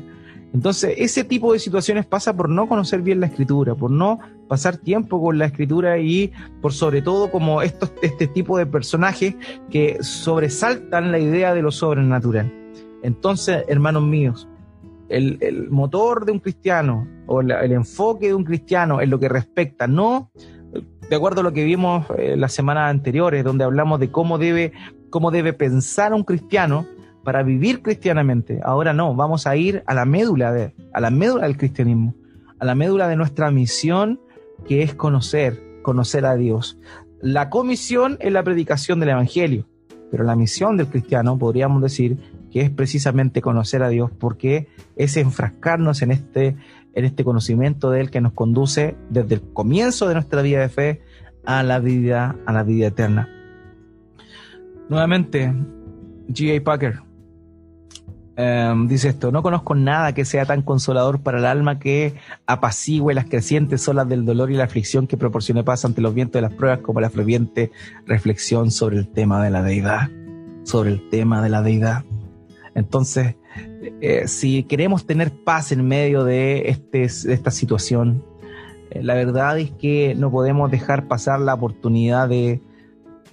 Entonces, 0.53 0.95
ese 0.97 1.23
tipo 1.23 1.53
de 1.53 1.59
situaciones 1.59 2.05
pasa 2.05 2.35
por 2.35 2.49
no 2.49 2.67
conocer 2.67 3.01
bien 3.01 3.19
la 3.19 3.27
escritura, 3.27 3.75
por 3.75 3.91
no 3.91 4.19
pasar 4.47 4.77
tiempo 4.77 5.21
con 5.21 5.37
la 5.37 5.45
escritura 5.45 5.97
y 5.97 6.31
por 6.61 6.73
sobre 6.73 7.01
todo 7.01 7.31
como 7.31 7.61
estos, 7.61 7.91
este 8.01 8.27
tipo 8.27 8.57
de 8.57 8.65
personajes 8.65 9.35
que 9.69 9.97
sobresaltan 10.01 11.11
la 11.11 11.19
idea 11.19 11.53
de 11.53 11.61
lo 11.61 11.71
sobrenatural. 11.71 12.51
Entonces, 13.03 13.63
hermanos 13.67 14.03
míos, 14.03 14.47
el, 15.09 15.37
el 15.41 15.69
motor 15.69 16.25
de 16.25 16.31
un 16.31 16.39
cristiano 16.39 17.07
o 17.27 17.41
el 17.41 17.71
enfoque 17.71 18.27
de 18.27 18.33
un 18.33 18.43
cristiano 18.43 19.01
en 19.01 19.09
lo 19.09 19.19
que 19.19 19.29
respecta, 19.29 19.87
no 19.87 20.31
de 21.09 21.15
acuerdo 21.15 21.41
a 21.41 21.43
lo 21.43 21.53
que 21.53 21.63
vimos 21.63 22.05
eh, 22.17 22.35
las 22.35 22.53
semanas 22.53 22.89
anteriores, 22.89 23.43
donde 23.43 23.63
hablamos 23.63 23.99
de 23.99 24.09
cómo 24.09 24.37
debe, 24.37 24.73
cómo 25.09 25.29
debe 25.29 25.53
pensar 25.53 26.13
un 26.13 26.23
cristiano, 26.23 26.85
para 27.25 27.41
vivir 27.43 27.81
cristianamente. 27.81 28.61
Ahora 28.63 28.93
no, 28.93 29.15
vamos 29.15 29.47
a 29.47 29.55
ir 29.57 29.83
a 29.87 29.93
la 29.93 30.05
médula 30.05 30.53
de, 30.53 30.73
a 30.93 31.01
la 31.01 31.09
médula 31.09 31.47
del 31.47 31.57
cristianismo, 31.57 32.13
a 32.59 32.65
la 32.65 32.75
médula 32.75 33.09
de 33.09 33.15
nuestra 33.17 33.51
misión, 33.51 34.21
que 34.67 34.83
es 34.83 34.93
conocer, 34.93 35.61
conocer 35.81 36.25
a 36.25 36.35
Dios. 36.35 36.77
La 37.21 37.49
comisión 37.49 38.17
es 38.19 38.31
la 38.31 38.43
predicación 38.43 38.99
del 38.99 39.09
evangelio, 39.09 39.67
pero 40.11 40.23
la 40.23 40.35
misión 40.35 40.77
del 40.77 40.87
cristiano 40.87 41.37
podríamos 41.37 41.81
decir 41.81 42.17
que 42.51 42.61
es 42.61 42.69
precisamente 42.69 43.41
conocer 43.41 43.83
a 43.83 43.89
Dios, 43.89 44.11
porque 44.17 44.67
es 44.95 45.17
enfrascarnos 45.17 46.01
en 46.01 46.11
este 46.11 46.55
en 46.93 47.03
este 47.03 47.25
conocimiento 47.25 47.91
de 47.91 47.99
él 47.99 48.09
que 48.09 48.21
nos 48.21 48.31
conduce 48.31 48.95
desde 49.09 49.35
el 49.35 49.41
comienzo 49.41 50.07
de 50.07 50.13
nuestra 50.13 50.41
vida 50.41 50.61
de 50.61 50.69
fe 50.69 51.01
a 51.43 51.61
la 51.61 51.79
vida 51.79 52.37
a 52.45 52.53
la 52.53 52.63
vida 52.63 52.87
eterna. 52.87 53.29
Nuevamente, 54.87 55.53
G.A. 56.29 56.63
Packer, 56.63 57.01
Em, 58.37 58.87
dice 58.89 59.09
esto, 59.09 59.31
no 59.31 59.41
conozco 59.41 59.75
nada 59.75 60.13
que 60.13 60.25
sea 60.25 60.45
tan 60.45 60.61
consolador 60.61 61.21
para 61.21 61.37
el 61.37 61.45
alma 61.45 61.79
que 61.79 62.15
apacigüe 62.45 63.13
las 63.13 63.25
crecientes 63.25 63.87
olas 63.87 64.09
del 64.09 64.25
dolor 64.25 64.51
y 64.51 64.55
la 64.55 64.65
aflicción 64.65 65.07
que 65.07 65.15
proporcione 65.15 65.63
paz 65.63 65.85
ante 65.85 66.01
los 66.01 66.13
vientos 66.13 66.33
de 66.33 66.47
las 66.47 66.53
pruebas 66.53 66.79
como 66.79 66.99
la 66.99 67.09
ferviente 67.09 67.71
reflexión 68.05 68.71
sobre 68.71 68.97
el 68.97 69.07
tema 69.07 69.41
de 69.41 69.51
la 69.51 69.63
deidad, 69.63 70.09
sobre 70.63 70.91
el 70.91 71.09
tema 71.09 71.41
de 71.41 71.49
la 71.49 71.61
deidad. 71.61 72.03
Entonces, 72.73 73.35
eh, 74.01 74.27
si 74.27 74.63
queremos 74.63 75.05
tener 75.05 75.31
paz 75.31 75.71
en 75.71 75.87
medio 75.87 76.25
de, 76.25 76.69
este, 76.69 77.07
de 77.27 77.33
esta 77.33 77.51
situación, 77.51 78.25
eh, 78.91 79.01
la 79.01 79.13
verdad 79.13 79.57
es 79.59 79.71
que 79.71 80.13
no 80.13 80.29
podemos 80.29 80.69
dejar 80.69 81.07
pasar 81.07 81.39
la 81.39 81.53
oportunidad 81.53 82.27
de, 82.27 82.59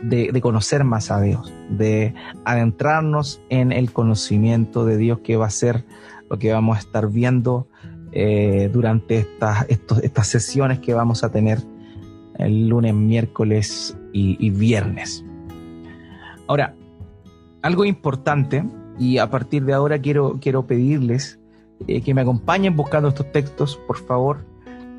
de, 0.00 0.40
conocer 0.40 0.85
más 0.85 1.11
a 1.11 1.20
Dios, 1.20 1.52
de 1.68 2.14
adentrarnos 2.44 3.40
en 3.48 3.72
el 3.72 3.92
conocimiento 3.92 4.85
de 4.85 4.96
Dios 4.96 5.20
que 5.20 5.37
va 5.37 5.46
a 5.46 5.50
ser 5.50 5.85
lo 6.31 6.38
que 6.38 6.52
vamos 6.52 6.76
a 6.76 6.81
estar 6.81 7.09
viendo 7.09 7.68
eh, 8.12 8.70
durante 8.72 9.18
estas, 9.18 9.66
estas 9.68 10.26
sesiones 10.26 10.78
que 10.81 10.94
vamos 10.94 11.24
a 11.24 11.31
tener 11.31 11.61
el 12.38 12.68
lunes, 12.68 12.94
miércoles 12.94 13.96
y, 14.12 14.50
viernes. 14.50 15.24
Ahora, 16.46 16.74
algo 17.62 17.85
importante, 17.85 18.64
y 18.98 19.18
a 19.18 19.31
partir 19.31 19.64
de 19.64 19.72
ahora 19.72 20.00
quiero, 20.00 20.38
quiero 20.40 20.66
pedirles 20.66 21.38
eh, 21.87 22.02
que 22.02 22.14
me 22.14 22.20
acompañen 22.20 22.76
buscando 22.76 23.09
estos 23.09 23.31
textos, 23.33 23.78
por 23.87 23.98
favor. 23.98 24.44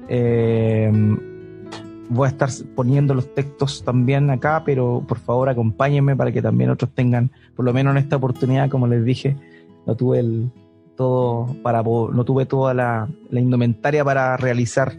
Eh, 0.10 0.92
voy 2.14 2.28
a 2.28 2.30
estar 2.30 2.50
poniendo 2.76 3.14
los 3.14 3.34
textos 3.34 3.84
también 3.84 4.30
acá, 4.30 4.64
pero 4.66 5.04
por 5.08 5.18
favor 5.20 5.50
acompáñenme 5.50 6.16
para 6.16 6.32
que 6.32 6.42
también 6.42 6.70
otros 6.70 6.92
tengan, 6.92 7.32
por 7.56 7.66
lo 7.66 7.74
menos 7.74 7.92
en 7.92 7.98
esta 7.98 8.16
oportunidad, 8.16 8.70
como 8.70 8.88
les 8.88 9.04
dije, 9.04 9.36
no 9.86 9.96
tuve 9.96 10.20
el 10.20 10.52
todo 10.96 11.48
para 11.64 11.82
no 11.82 12.24
tuve 12.24 12.46
toda 12.46 12.74
la, 12.76 13.10
la 13.32 13.40
indumentaria 13.40 14.06
para 14.06 14.38
realizar 14.38 14.94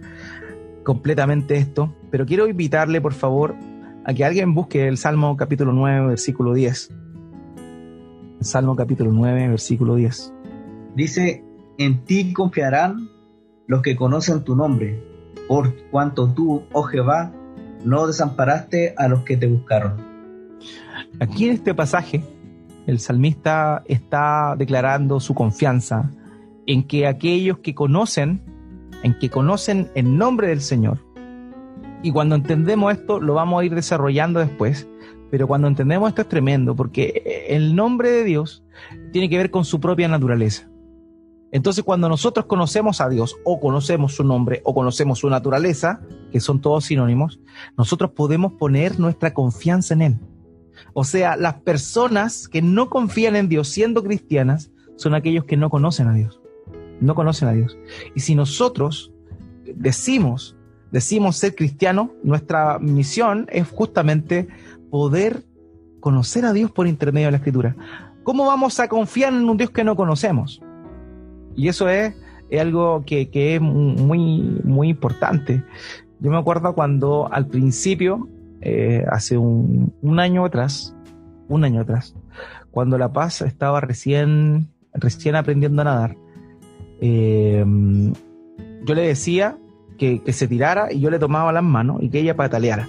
completamente 0.83 1.57
esto, 1.57 1.95
pero 2.11 2.27
quiero 2.27 2.49
invitarle 2.49 3.01
por 3.01 3.15
favor 3.15 3.55
a 4.05 4.13
que 4.13 4.25
alguien 4.25 4.55
busque 4.55 4.89
el 4.89 4.99
Salmo 4.99 5.37
capítulo 5.37 5.73
9, 5.73 6.09
versículo 6.09 6.53
10. 6.53 6.93
Salmo 8.41 8.77
capítulo 8.77 9.11
9, 9.13 9.49
versículo 9.49 9.95
10. 9.95 10.33
Dice, 10.95 11.43
en 11.79 12.05
ti 12.05 12.33
confiarán 12.33 13.09
los 13.67 13.81
que 13.81 13.97
conocen 13.97 14.45
tu 14.45 14.55
nombre 14.55 15.14
por 15.49 15.75
cuanto 15.91 16.29
tú, 16.33 16.65
oh 16.73 16.83
Jehová, 16.85 17.33
no 17.85 18.07
desamparaste 18.07 18.95
a 18.97 19.09
los 19.09 19.21
que 19.25 19.37
te 19.37 19.47
buscaron. 19.47 19.97
Aquí 21.21 21.47
en 21.47 21.55
este 21.55 21.75
pasaje, 21.75 22.25
el 22.87 22.99
salmista 22.99 23.83
está 23.87 24.55
declarando 24.57 25.21
su 25.21 25.35
confianza 25.35 26.11
en 26.67 26.83
que 26.83 27.07
aquellos 27.07 27.59
que 27.59 27.75
conocen 27.75 28.43
en 29.05 29.17
que 29.19 29.29
conocen 29.29 29.91
el 29.95 30.17
nombre 30.17 30.49
del 30.49 30.63
Señor. 30.63 30.99
Y 32.03 32.11
cuando 32.11 32.35
entendemos 32.35 32.93
esto, 32.93 33.21
lo 33.21 33.35
vamos 33.35 33.61
a 33.61 33.65
ir 33.65 33.75
desarrollando 33.75 34.41
después. 34.41 34.89
Pero 35.31 35.47
cuando 35.47 35.69
entendemos 35.69 36.09
esto 36.09 36.23
es 36.23 36.29
tremendo, 36.29 36.75
porque 36.75 37.47
el 37.49 37.77
nombre 37.77 38.11
de 38.11 38.25
Dios 38.25 38.65
tiene 39.13 39.29
que 39.29 39.37
ver 39.37 39.51
con 39.51 39.65
su 39.65 39.79
propia 39.79 40.09
naturaleza. 40.09 40.69
Entonces, 41.55 41.85
cuando 41.85 42.09
nosotros 42.09 42.47
conocemos 42.47 43.01
a 43.01 43.09
Dios, 43.09 43.37
o 43.45 43.61
conocemos 43.61 44.17
su 44.17 44.25
nombre, 44.25 44.61
o 44.65 44.75
conocemos 44.75 45.21
su 45.21 45.31
naturaleza, 45.31 46.01
que 46.33 46.41
son 46.41 46.61
todos 46.61 46.87
sinónimos, 46.87 47.39
nosotros 47.79 48.11
podemos 48.11 48.55
poner 48.55 48.99
nuestra 48.99 49.33
confianza 49.33 49.95
en 49.95 50.03
Él. 50.03 50.19
O 50.95 51.05
sea, 51.05 51.37
las 51.37 51.55
personas 51.55 52.49
que 52.49 52.61
no 52.61 52.91
confían 52.91 53.37
en 53.37 53.49
Dios 53.49 53.69
siendo 53.69 54.03
cristianas 54.03 54.73
son 54.97 55.15
aquellos 55.15 55.45
que 55.45 55.57
no 55.57 55.71
conocen 55.71 56.09
a 56.09 56.15
Dios. 56.15 56.41
No 57.01 57.15
conocen 57.15 57.47
a 57.47 57.53
Dios. 57.53 57.79
Y 58.17 58.21
si 58.21 58.35
nosotros 58.35 59.13
decimos, 59.77 60.57
decimos 60.91 61.37
ser 61.37 61.55
cristianos, 61.55 62.09
nuestra 62.25 62.81
misión 62.81 63.47
es 63.53 63.69
justamente 63.69 64.49
poder 64.91 65.45
conocer 66.01 66.47
a 66.47 66.53
Dios 66.53 66.73
por 66.73 66.89
intermedio 66.89 67.29
de 67.29 67.33
la 67.33 67.39
Escritura. 67.39 67.77
¿Cómo 68.25 68.45
vamos 68.45 68.81
a 68.81 68.89
confiar 68.89 69.33
en 69.33 69.49
un 69.49 69.57
Dios 69.57 69.71
que 69.71 69.85
no 69.85 69.95
conocemos? 69.95 70.61
Y 71.57 71.69
eso 71.69 71.89
es, 71.89 72.15
algo 72.59 73.05
que, 73.05 73.29
es 73.33 73.61
muy, 73.61 74.61
muy 74.65 74.89
importante. 74.89 75.63
Yo 76.21 76.31
me 76.31 76.39
acuerdo 76.39 76.75
cuando 76.75 77.29
al 77.33 77.47
principio, 77.47 78.29
eh, 78.61 79.05
hace 79.11 79.37
un, 79.37 79.93
año 80.19 80.45
atrás, 80.45 80.95
un 81.49 81.65
año 81.65 81.81
atrás, 81.81 82.15
cuando 82.71 82.97
La 82.99 83.13
Paz 83.13 83.43
estaba 83.43 83.81
recién, 83.81 84.69
recién 84.93 85.37
aprendiendo 85.37 85.83
a 85.83 85.85
nadar, 85.85 86.17
eh, 87.01 87.65
yo 88.85 88.95
le 88.95 89.03
decía 89.03 89.59
que, 89.99 90.23
que, 90.23 90.33
se 90.33 90.47
tirara 90.47 90.93
y 90.93 91.01
yo 91.01 91.11
le 91.11 91.19
tomaba 91.19 91.53
las 91.53 91.65
manos 91.65 92.03
y 92.03 92.09
que 92.09 92.21
ella 92.21 92.37
pataleara. 92.37 92.89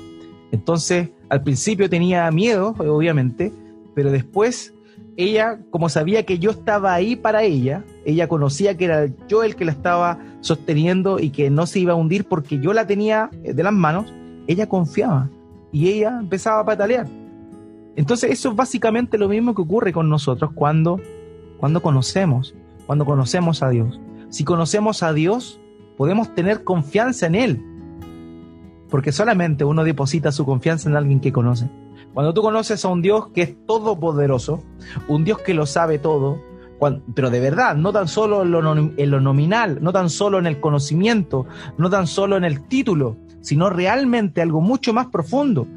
Entonces, 0.51 1.10
al 1.30 1.41
principio 1.41 1.89
tenía 1.89 2.30
miedo, 2.32 2.75
obviamente, 2.78 3.51
pero 3.95 4.12
después 4.12 4.75
ella, 5.17 5.60
como 5.69 5.89
sabía 5.89 6.23
que 6.23 6.39
yo 6.39 6.51
estaba 6.51 6.93
ahí 6.93 7.15
para 7.15 7.43
ella, 7.43 7.84
ella 8.06 8.28
conocía 8.28 8.75
que 8.75 8.86
era 8.86 9.08
yo 9.28 9.43
el 9.43 9.56
que 9.56 9.65
la 9.65 9.71
estaba 9.71 10.19
sosteniendo 10.41 11.19
y 11.19 11.30
que 11.30 11.49
no 11.49 11.65
se 11.67 11.80
iba 11.80 11.93
a 11.93 11.95
hundir 11.95 12.25
porque 12.25 12.60
yo 12.60 12.73
la 12.73 12.86
tenía 12.86 13.30
eh, 13.43 13.54
de 13.54 13.63
las 13.63 13.73
manos, 13.73 14.13
ella 14.47 14.67
confiaba 14.67 15.30
y 15.71 15.88
ella 15.88 16.17
empezaba 16.19 16.60
a 16.60 16.65
patalear. 16.65 17.08
Entonces 17.95 18.32
eso 18.32 18.49
es 18.49 18.56
básicamente 18.56 19.17
lo 19.17 19.30
mismo 19.30 19.56
que 19.56 19.62
ocurre 19.62 19.93
con 19.93 20.10
nosotros 20.10 20.51
cuando, 20.54 20.99
cuando 21.60 21.82
conocemos, 21.82 22.54
cuando 22.86 23.06
conocemos 23.06 23.63
a 23.63 23.69
Dios. 23.69 23.99
Si 24.30 24.43
conocemos 24.43 25.01
a 25.01 25.13
Dios, 25.13 25.62
podemos 25.97 26.36
tener 26.36 26.65
confianza 26.65 27.25
en 27.28 27.36
Él, 27.36 27.62
porque 28.89 29.13
solamente 29.13 29.63
uno 29.63 29.86
deposita 29.86 30.34
su 30.34 30.45
confianza 30.45 30.89
en 30.89 30.97
alguien 30.97 31.21
que 31.21 31.32
conoce. 31.32 31.69
Cuando 32.15 32.34
tú 32.34 32.41
conoces 32.41 32.86
a 32.86 32.88
un 32.88 33.01
Dios 33.01 33.28
que 33.34 33.41
es 33.41 33.65
todopoderoso, 33.67 34.63
un 35.10 35.25
Dios 35.25 35.39
que 35.39 35.54
lo 35.54 35.65
sabe 35.65 35.99
todo, 35.99 36.39
pero 37.13 37.30
de 37.30 37.41
verdad, 37.41 37.75
no 37.75 37.91
tan 37.91 38.08
solo 38.08 38.43
en 38.43 38.51
lo, 38.51 39.19
nominal, 39.19 39.80
no 39.82 39.91
tan 39.91 40.10
solo 40.10 40.39
en 40.39 40.47
el 40.47 40.62
conocimiento, 40.62 41.45
no 41.78 41.89
tan 41.89 42.08
solo 42.08 42.38
en 42.38 42.45
el 42.45 42.69
título, 42.69 43.17
sino 43.41 43.69
realmente 43.69 44.41
algo 44.41 44.62
mucho 44.62 44.93
más 44.93 45.08
profundo. 45.08 45.67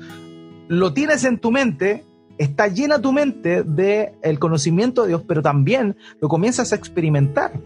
Lo 0.68 0.92
tienes 0.92 1.24
en 1.24 1.40
tu 1.40 1.50
mente, 1.50 2.04
está 2.38 2.68
llena 2.68 3.00
tu 3.00 3.12
mente 3.12 3.64
del 3.64 4.10
el 4.22 4.38
conocimiento 4.38 5.02
de 5.02 5.08
Dios, 5.08 5.22
pero 5.26 5.42
también 5.42 5.96
lo 6.20 6.28
comienzas 6.28 6.72
a 6.72 6.76
experimentar. 6.76 7.60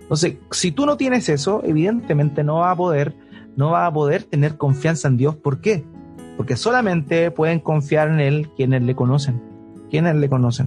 Entonces, 0.00 0.38
si 0.50 0.72
tú 0.72 0.84
no 0.84 0.96
tienes 0.96 1.28
eso, 1.28 1.62
evidentemente 1.62 2.42
no 2.42 2.56
va 2.56 2.72
a 2.72 2.76
poder, 2.76 3.14
no 3.54 3.70
va 3.70 3.86
a 3.86 3.92
poder 3.92 4.24
tener 4.24 4.56
confianza 4.56 5.06
en 5.06 5.16
Dios. 5.16 5.36
¿Por 5.36 5.60
qué? 5.60 5.84
Porque 6.36 6.56
solamente 6.56 7.30
pueden 7.30 7.60
confiar 7.60 8.08
en 8.08 8.20
Él 8.20 8.50
quienes 8.56 8.82
le 8.82 8.94
conocen, 8.94 9.40
quienes 9.90 10.16
le 10.16 10.28
conocen. 10.28 10.66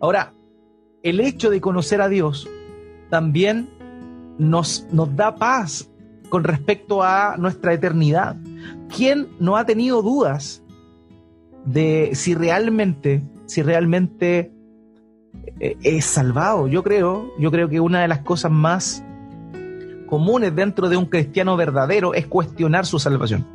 Ahora, 0.00 0.34
el 1.02 1.20
hecho 1.20 1.50
de 1.50 1.60
conocer 1.60 2.00
a 2.00 2.08
Dios 2.08 2.48
también 3.10 3.68
nos, 4.38 4.86
nos 4.90 5.14
da 5.16 5.36
paz 5.36 5.90
con 6.28 6.44
respecto 6.44 7.02
a 7.02 7.36
nuestra 7.38 7.72
eternidad. 7.72 8.36
¿Quién 8.94 9.28
no 9.38 9.56
ha 9.56 9.64
tenido 9.64 10.02
dudas 10.02 10.62
de 11.64 12.10
si 12.14 12.34
realmente, 12.34 13.22
si 13.46 13.62
realmente 13.62 14.52
eh, 15.60 15.76
es 15.82 16.04
salvado? 16.04 16.66
Yo 16.68 16.82
creo, 16.82 17.30
yo 17.38 17.50
creo 17.50 17.68
que 17.68 17.80
una 17.80 18.02
de 18.02 18.08
las 18.08 18.20
cosas 18.20 18.50
más 18.50 19.04
comunes 20.06 20.54
dentro 20.54 20.88
de 20.88 20.96
un 20.96 21.06
cristiano 21.06 21.56
verdadero 21.56 22.14
es 22.14 22.26
cuestionar 22.26 22.86
su 22.86 22.98
salvación. 22.98 23.46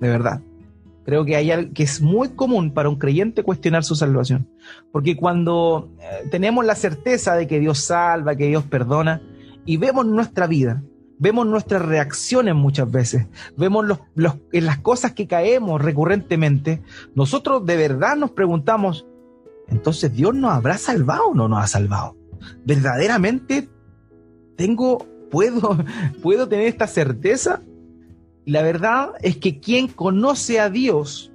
De 0.00 0.08
verdad. 0.08 0.40
Creo 1.06 1.24
que 1.24 1.36
hay 1.36 1.52
algo 1.52 1.72
que 1.72 1.84
es 1.84 2.00
muy 2.00 2.30
común 2.30 2.72
para 2.72 2.88
un 2.88 2.96
creyente 2.96 3.44
cuestionar 3.44 3.84
su 3.84 3.94
salvación. 3.94 4.48
Porque 4.90 5.16
cuando 5.16 5.92
eh, 6.00 6.26
tenemos 6.32 6.66
la 6.66 6.74
certeza 6.74 7.36
de 7.36 7.46
que 7.46 7.60
Dios 7.60 7.78
salva, 7.78 8.34
que 8.34 8.48
Dios 8.48 8.64
perdona, 8.64 9.22
y 9.64 9.76
vemos 9.76 10.04
nuestra 10.04 10.48
vida, 10.48 10.82
vemos 11.18 11.46
nuestras 11.46 11.82
reacciones 11.82 12.56
muchas 12.56 12.90
veces, 12.90 13.26
vemos 13.56 13.86
en 14.52 14.66
las 14.66 14.78
cosas 14.78 15.12
que 15.12 15.28
caemos 15.28 15.80
recurrentemente, 15.80 16.82
nosotros 17.14 17.64
de 17.64 17.76
verdad 17.76 18.16
nos 18.16 18.32
preguntamos, 18.32 19.06
entonces 19.68 20.12
Dios 20.12 20.34
nos 20.34 20.52
habrá 20.52 20.76
salvado 20.76 21.28
o 21.28 21.34
no 21.34 21.46
nos 21.46 21.62
ha 21.62 21.68
salvado. 21.68 22.16
Verdaderamente 22.64 23.68
tengo, 24.56 25.06
puedo, 25.30 25.78
puedo 26.22 26.48
tener 26.48 26.66
esta 26.66 26.88
certeza 26.88 27.62
la 28.46 28.62
verdad 28.62 29.10
es 29.22 29.36
que 29.36 29.58
quien 29.58 29.88
conoce 29.88 30.60
a 30.60 30.70
Dios 30.70 31.32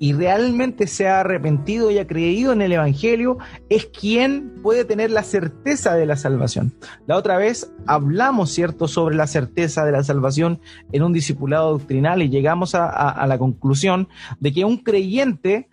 y 0.00 0.12
realmente 0.12 0.88
se 0.88 1.08
ha 1.08 1.20
arrepentido 1.20 1.90
y 1.90 1.98
ha 1.98 2.06
creído 2.06 2.52
en 2.52 2.60
el 2.60 2.72
Evangelio 2.72 3.38
es 3.68 3.86
quien 3.86 4.60
puede 4.62 4.84
tener 4.84 5.12
la 5.12 5.22
certeza 5.22 5.94
de 5.94 6.06
la 6.06 6.16
salvación. 6.16 6.72
La 7.06 7.16
otra 7.16 7.36
vez 7.36 7.72
hablamos, 7.86 8.50
¿cierto?, 8.50 8.88
sobre 8.88 9.16
la 9.16 9.28
certeza 9.28 9.84
de 9.84 9.92
la 9.92 10.02
salvación 10.02 10.60
en 10.92 11.04
un 11.04 11.12
discipulado 11.12 11.70
doctrinal 11.70 12.20
y 12.22 12.28
llegamos 12.28 12.74
a, 12.74 13.24
la 13.26 13.38
conclusión 13.38 14.08
de 14.40 14.52
que 14.52 14.64
un 14.64 14.78
creyente 14.78 15.68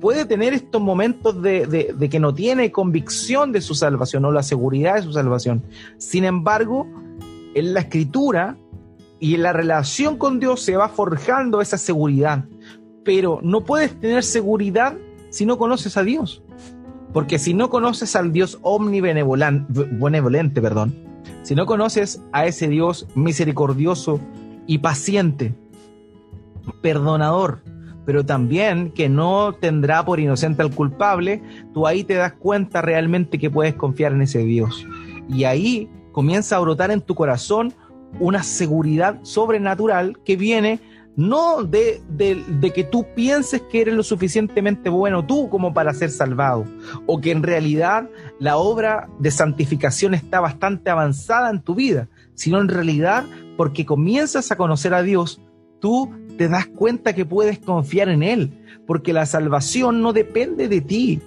puede 0.00 0.24
tener 0.24 0.52
estos 0.52 0.82
momentos 0.82 1.40
de, 1.42 1.66
de 1.66 2.08
que 2.08 2.20
no 2.20 2.34
tiene 2.34 2.72
convicción 2.72 3.52
de 3.52 3.60
su 3.60 3.74
salvación 3.74 4.24
o 4.24 4.32
la 4.32 4.42
seguridad 4.42 4.96
de 4.96 5.02
su 5.02 5.12
salvación. 5.12 5.64
Sin 5.98 6.24
embargo, 6.24 6.86
en 7.54 7.72
la 7.72 7.80
escritura 7.80 8.58
y 9.18 9.34
en 9.34 9.42
la 9.42 9.52
relación 9.52 10.16
con 10.18 10.40
Dios 10.40 10.62
se 10.62 10.76
va 10.76 10.88
forjando 10.88 11.60
esa 11.60 11.78
seguridad. 11.78 12.44
Pero 13.04 13.40
no 13.42 13.62
puedes 13.64 13.98
tener 13.98 14.22
seguridad 14.24 14.94
si 15.30 15.46
no 15.46 15.58
conoces 15.58 15.96
a 15.96 16.02
Dios. 16.02 16.42
Porque 17.12 17.38
si 17.38 17.54
no 17.54 17.70
conoces 17.70 18.14
al 18.16 18.32
Dios 18.32 18.58
omnibenevolente, 18.62 20.60
perdón, 20.60 20.94
si 21.42 21.54
no 21.54 21.64
conoces 21.64 22.22
a 22.32 22.46
ese 22.46 22.68
Dios 22.68 23.06
misericordioso 23.14 24.20
y 24.66 24.78
paciente, 24.78 25.54
perdonador, 26.82 27.62
pero 28.04 28.26
también 28.26 28.90
que 28.90 29.08
no 29.08 29.54
tendrá 29.54 30.04
por 30.04 30.20
inocente 30.20 30.62
al 30.62 30.74
culpable, 30.74 31.42
tú 31.72 31.86
ahí 31.86 32.04
te 32.04 32.14
das 32.14 32.32
cuenta 32.34 32.82
realmente 32.82 33.38
que 33.38 33.50
puedes 33.50 33.74
confiar 33.74 34.12
en 34.12 34.22
ese 34.22 34.40
Dios. 34.40 34.86
Y 35.28 35.44
ahí 35.44 35.88
comienza 36.12 36.56
a 36.56 36.60
brotar 36.60 36.90
en 36.90 37.00
tu 37.00 37.14
corazón 37.14 37.72
una 38.18 38.42
seguridad 38.42 39.18
sobrenatural 39.22 40.18
que 40.24 40.36
viene 40.36 40.80
no 41.16 41.64
de, 41.64 42.02
que 42.74 42.84
tú 42.84 43.06
pienses 43.14 43.62
que 43.62 43.80
eres 43.80 43.94
lo 43.94 44.02
suficientemente 44.02 44.90
bueno 44.90 45.24
tú 45.24 45.48
como 45.48 45.72
para 45.72 45.94
ser 45.94 46.10
salvado, 46.10 46.66
o 47.06 47.20
que 47.20 47.30
en 47.30 47.42
realidad 47.42 48.08
la 48.38 48.58
obra 48.58 49.08
de 49.18 49.30
santificación 49.30 50.12
está 50.12 50.40
bastante 50.40 50.90
avanzada 50.90 51.50
en 51.50 51.62
tu 51.62 51.74
vida, 51.74 52.08
sino 52.34 52.60
en 52.60 52.68
realidad 52.68 53.24
porque 53.56 53.86
comienzas 53.86 54.52
a 54.52 54.56
conocer 54.56 54.92
a 54.92 55.02
Dios, 55.02 55.40
tú 55.80 56.10
te 56.36 56.48
das 56.48 56.66
cuenta 56.66 57.14
que 57.14 57.24
puedes 57.24 57.58
confiar 57.58 58.10
en 58.10 58.22
Él, 58.22 58.52
porque 58.86 59.14
la 59.14 59.24
salvación 59.24 60.02
no 60.02 60.12
depende 60.12 60.68
de 60.68 60.82
ti, 60.82 61.22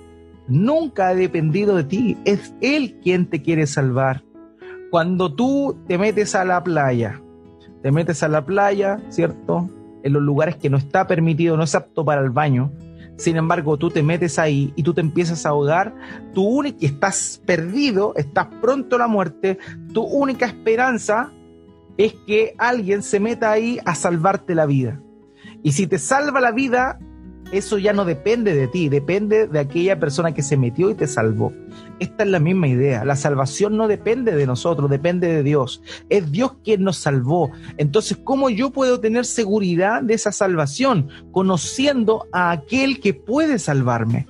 nunca 0.47 1.09
ha 1.09 1.15
dependido 1.15 1.75
de 1.75 1.83
ti, 1.83 2.17
es 2.25 2.53
Él 2.61 2.99
quien 3.01 3.25
te 3.25 3.41
quiere 3.41 3.65
salvar. 3.65 4.23
Cuando 4.89 5.33
tú 5.33 5.77
te 5.87 5.97
metes 5.97 6.35
a 6.35 6.45
la 6.45 6.63
playa, 6.63 7.21
te 7.81 7.91
metes 7.91 8.23
a 8.23 8.27
la 8.27 8.45
playa, 8.45 8.99
¿cierto? 9.09 9.69
En 10.03 10.13
los 10.13 10.21
lugares 10.21 10.55
que 10.55 10.69
no 10.69 10.77
está 10.77 11.07
permitido, 11.07 11.57
no 11.57 11.63
es 11.63 11.75
apto 11.75 12.03
para 12.03 12.21
el 12.21 12.29
baño. 12.29 12.71
Sin 13.17 13.35
embargo, 13.35 13.77
tú 13.77 13.89
te 13.89 14.01
metes 14.01 14.39
ahí 14.39 14.73
y 14.75 14.83
tú 14.83 14.93
te 14.93 15.01
empiezas 15.01 15.45
a 15.45 15.49
ahogar, 15.49 15.93
tu 16.33 16.43
única, 16.43 16.85
estás 16.85 17.41
perdido, 17.45 18.13
estás 18.15 18.47
pronto 18.61 18.95
a 18.95 18.99
la 18.99 19.07
muerte, 19.07 19.59
tu 19.93 20.03
única 20.03 20.45
esperanza 20.45 21.31
es 21.97 22.13
que 22.25 22.55
alguien 22.57 23.03
se 23.03 23.19
meta 23.19 23.51
ahí 23.51 23.77
a 23.85 23.93
salvarte 23.93 24.55
la 24.55 24.65
vida. 24.65 25.01
Y 25.63 25.73
si 25.73 25.85
te 25.85 25.99
salva 25.99 26.39
la 26.39 26.51
vida, 26.51 26.97
eso 27.51 27.77
ya 27.77 27.91
no 27.91 28.05
depende 28.05 28.55
de 28.55 28.67
ti, 28.67 28.87
depende 28.87 29.47
de 29.47 29.59
aquella 29.59 29.99
persona 29.99 30.33
que 30.33 30.41
se 30.41 30.55
metió 30.55 30.89
y 30.89 30.95
te 30.95 31.07
salvó. 31.07 31.51
Esta 31.99 32.23
es 32.23 32.29
la 32.29 32.39
misma 32.39 32.67
idea. 32.67 33.03
La 33.03 33.15
salvación 33.15 33.75
no 33.75 33.87
depende 33.87 34.35
de 34.35 34.47
nosotros, 34.47 34.89
depende 34.89 35.27
de 35.27 35.43
Dios. 35.43 35.81
Es 36.09 36.31
Dios 36.31 36.53
quien 36.63 36.83
nos 36.83 36.97
salvó. 36.97 37.51
Entonces, 37.77 38.17
¿cómo 38.23 38.49
yo 38.49 38.71
puedo 38.71 38.99
tener 38.99 39.25
seguridad 39.25 40.01
de 40.01 40.13
esa 40.13 40.31
salvación? 40.31 41.09
Conociendo 41.31 42.27
a 42.31 42.51
aquel 42.51 42.99
que 43.01 43.13
puede 43.13 43.59
salvarme. 43.59 44.27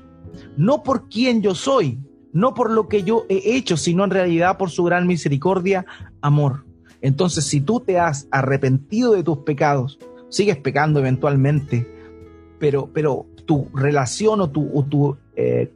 No 0.57 0.83
por 0.83 1.09
quien 1.09 1.41
yo 1.41 1.53
soy, 1.53 1.99
no 2.33 2.53
por 2.53 2.71
lo 2.71 2.87
que 2.87 3.03
yo 3.03 3.25
he 3.29 3.55
hecho, 3.55 3.77
sino 3.77 4.03
en 4.03 4.11
realidad 4.11 4.57
por 4.57 4.71
su 4.71 4.83
gran 4.83 5.05
misericordia, 5.05 5.85
amor. 6.21 6.65
Entonces, 7.01 7.45
si 7.45 7.61
tú 7.61 7.79
te 7.79 7.99
has 7.99 8.27
arrepentido 8.31 9.13
de 9.13 9.23
tus 9.23 9.39
pecados, 9.39 9.99
sigues 10.29 10.57
pecando 10.57 10.99
eventualmente, 10.99 11.87
pero, 12.59 12.89
pero 12.93 13.25
tu 13.45 13.69
relación 13.73 14.41
o 14.41 14.49
tu, 14.49 14.83
tu, 14.89 15.17
eh, 15.35 15.71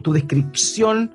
tu 0.00 0.12
descripción 0.12 1.12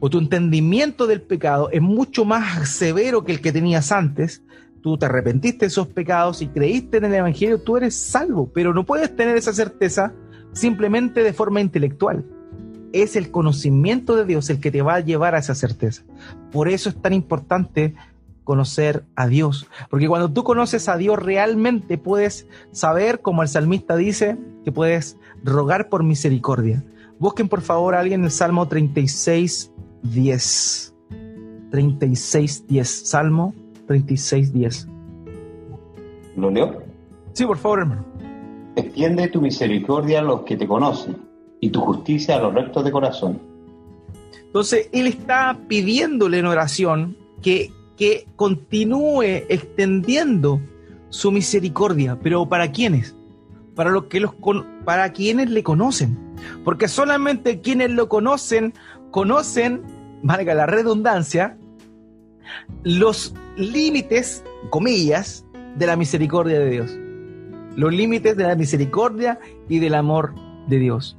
o 0.00 0.10
tu 0.10 0.18
entendimiento 0.18 1.06
del 1.06 1.22
pecado 1.22 1.70
es 1.70 1.80
mucho 1.80 2.24
más 2.24 2.68
severo 2.68 3.24
que 3.24 3.32
el 3.32 3.40
que 3.40 3.52
tenías 3.52 3.92
antes, 3.92 4.42
tú 4.82 4.98
te 4.98 5.06
arrepentiste 5.06 5.60
de 5.60 5.66
esos 5.66 5.86
pecados 5.88 6.42
y 6.42 6.48
creíste 6.48 6.96
en 6.96 7.04
el 7.04 7.14
Evangelio, 7.14 7.60
tú 7.60 7.76
eres 7.76 7.94
salvo, 7.94 8.50
pero 8.52 8.74
no 8.74 8.84
puedes 8.84 9.14
tener 9.14 9.36
esa 9.36 9.52
certeza 9.52 10.12
simplemente 10.52 11.22
de 11.22 11.32
forma 11.32 11.60
intelectual. 11.60 12.24
Es 12.92 13.16
el 13.16 13.30
conocimiento 13.30 14.16
de 14.16 14.26
Dios 14.26 14.50
el 14.50 14.60
que 14.60 14.70
te 14.70 14.82
va 14.82 14.96
a 14.96 15.00
llevar 15.00 15.34
a 15.34 15.38
esa 15.38 15.54
certeza. 15.54 16.02
Por 16.50 16.68
eso 16.68 16.88
es 16.88 17.00
tan 17.00 17.14
importante 17.14 17.94
conocer 18.44 19.04
a 19.14 19.28
Dios. 19.28 19.68
Porque 19.88 20.08
cuando 20.08 20.30
tú 20.30 20.44
conoces 20.44 20.88
a 20.88 20.96
Dios 20.96 21.18
realmente 21.18 21.96
puedes 21.96 22.46
saber, 22.72 23.20
como 23.20 23.42
el 23.42 23.48
salmista 23.48 23.96
dice, 23.96 24.36
que 24.64 24.72
puedes 24.72 25.16
rogar 25.44 25.88
por 25.88 26.02
misericordia. 26.02 26.84
Busquen 27.22 27.48
por 27.48 27.60
favor 27.60 27.94
a 27.94 28.00
alguien 28.00 28.24
el 28.24 28.32
Salmo 28.32 28.66
36, 28.66 29.70
10. 30.02 30.94
36, 31.70 32.66
10. 32.66 32.88
Salmo 32.88 33.54
36, 33.86 34.52
10. 34.52 34.88
¿Lo 36.36 36.50
leo? 36.50 36.82
Sí, 37.32 37.46
por 37.46 37.58
favor, 37.58 37.78
hermano. 37.78 38.04
Extiende 38.74 39.28
tu 39.28 39.40
misericordia 39.40 40.18
a 40.18 40.22
los 40.22 40.40
que 40.40 40.56
te 40.56 40.66
conocen 40.66 41.16
y 41.60 41.70
tu 41.70 41.80
justicia 41.82 42.38
a 42.38 42.40
los 42.40 42.52
rectos 42.54 42.84
de 42.84 42.90
corazón. 42.90 43.40
Entonces, 44.46 44.88
él 44.90 45.06
está 45.06 45.56
pidiéndole 45.68 46.40
en 46.40 46.46
oración 46.46 47.16
que 47.40 47.70
que 47.96 48.26
continúe 48.34 49.22
extendiendo 49.48 50.60
su 51.08 51.30
misericordia, 51.30 52.18
pero 52.20 52.48
¿para 52.48 52.72
quiénes? 52.72 53.14
Para 53.74 53.90
los 53.90 54.04
que 54.04 54.20
los 54.20 54.32
para 54.84 55.12
quienes 55.12 55.50
le 55.50 55.62
conocen, 55.62 56.18
porque 56.64 56.88
solamente 56.88 57.60
quienes 57.60 57.90
lo 57.90 58.08
conocen 58.08 58.74
conocen, 59.10 59.82
valga 60.22 60.54
la 60.54 60.66
redundancia, 60.66 61.56
los 62.82 63.34
límites, 63.56 64.44
comillas, 64.70 65.44
de 65.76 65.86
la 65.86 65.96
misericordia 65.96 66.58
de 66.58 66.70
Dios. 66.70 66.98
Los 67.76 67.92
límites 67.92 68.36
de 68.36 68.44
la 68.44 68.54
misericordia 68.54 69.38
y 69.68 69.78
del 69.78 69.94
amor 69.94 70.34
de 70.68 70.78
Dios. 70.78 71.16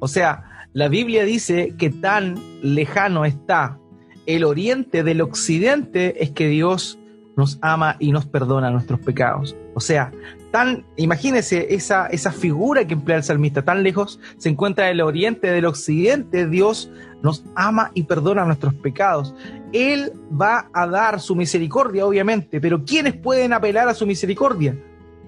O 0.00 0.08
sea, 0.08 0.68
la 0.72 0.88
Biblia 0.88 1.24
dice 1.24 1.74
que 1.78 1.90
tan 1.90 2.36
lejano 2.62 3.24
está 3.24 3.78
el 4.26 4.44
oriente 4.44 5.04
del 5.04 5.20
occidente 5.20 6.22
es 6.22 6.32
que 6.32 6.48
Dios 6.48 6.98
nos 7.36 7.58
ama 7.62 7.96
y 8.00 8.12
nos 8.12 8.26
perdona 8.26 8.70
nuestros 8.70 8.98
pecados. 9.00 9.56
O 9.74 9.80
sea, 9.80 10.10
tan, 10.50 10.84
imagínese 10.96 11.74
esa, 11.74 12.06
esa 12.06 12.32
figura 12.32 12.86
que 12.86 12.94
emplea 12.94 13.18
el 13.18 13.24
salmista, 13.24 13.62
tan 13.62 13.82
lejos 13.82 14.20
se 14.38 14.48
encuentra 14.48 14.90
el 14.90 15.00
oriente 15.00 15.50
del 15.50 15.66
occidente, 15.66 16.46
Dios 16.46 16.90
nos 17.22 17.44
ama 17.54 17.90
y 17.94 18.04
perdona 18.04 18.44
nuestros 18.44 18.74
pecados. 18.74 19.34
Él 19.72 20.12
va 20.30 20.68
a 20.72 20.86
dar 20.86 21.20
su 21.20 21.34
misericordia, 21.34 22.06
obviamente, 22.06 22.60
pero 22.60 22.84
¿quiénes 22.84 23.14
pueden 23.14 23.52
apelar 23.52 23.88
a 23.88 23.94
su 23.94 24.06
misericordia? 24.06 24.76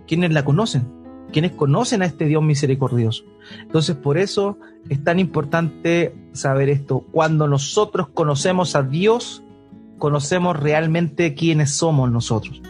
Quienes 0.06 0.32
la 0.32 0.44
conocen 0.44 0.98
quienes 1.32 1.52
conocen 1.52 2.02
a 2.02 2.06
este 2.06 2.24
Dios 2.24 2.42
misericordioso. 2.42 3.24
Entonces, 3.60 3.96
por 3.96 4.18
eso 4.18 4.58
es 4.88 5.02
tan 5.02 5.18
importante 5.18 6.14
saber 6.32 6.68
esto. 6.68 7.04
Cuando 7.12 7.46
nosotros 7.46 8.08
conocemos 8.08 8.74
a 8.76 8.82
Dios, 8.82 9.42
conocemos 9.98 10.58
realmente 10.58 11.34
quiénes 11.34 11.72
somos 11.72 12.10
nosotros. 12.10 12.62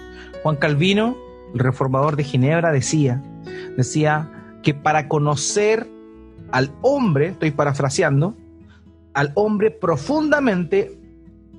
Juan 0.42 0.56
Calvino, 0.56 1.16
el 1.52 1.58
reformador 1.58 2.16
de 2.16 2.24
Ginebra, 2.24 2.72
decía, 2.72 3.22
decía 3.76 4.30
que 4.62 4.74
para 4.74 5.08
conocer 5.08 5.86
al 6.50 6.72
hombre, 6.82 7.28
estoy 7.28 7.50
parafraseando, 7.50 8.36
al 9.14 9.32
hombre 9.34 9.70
profundamente 9.70 10.98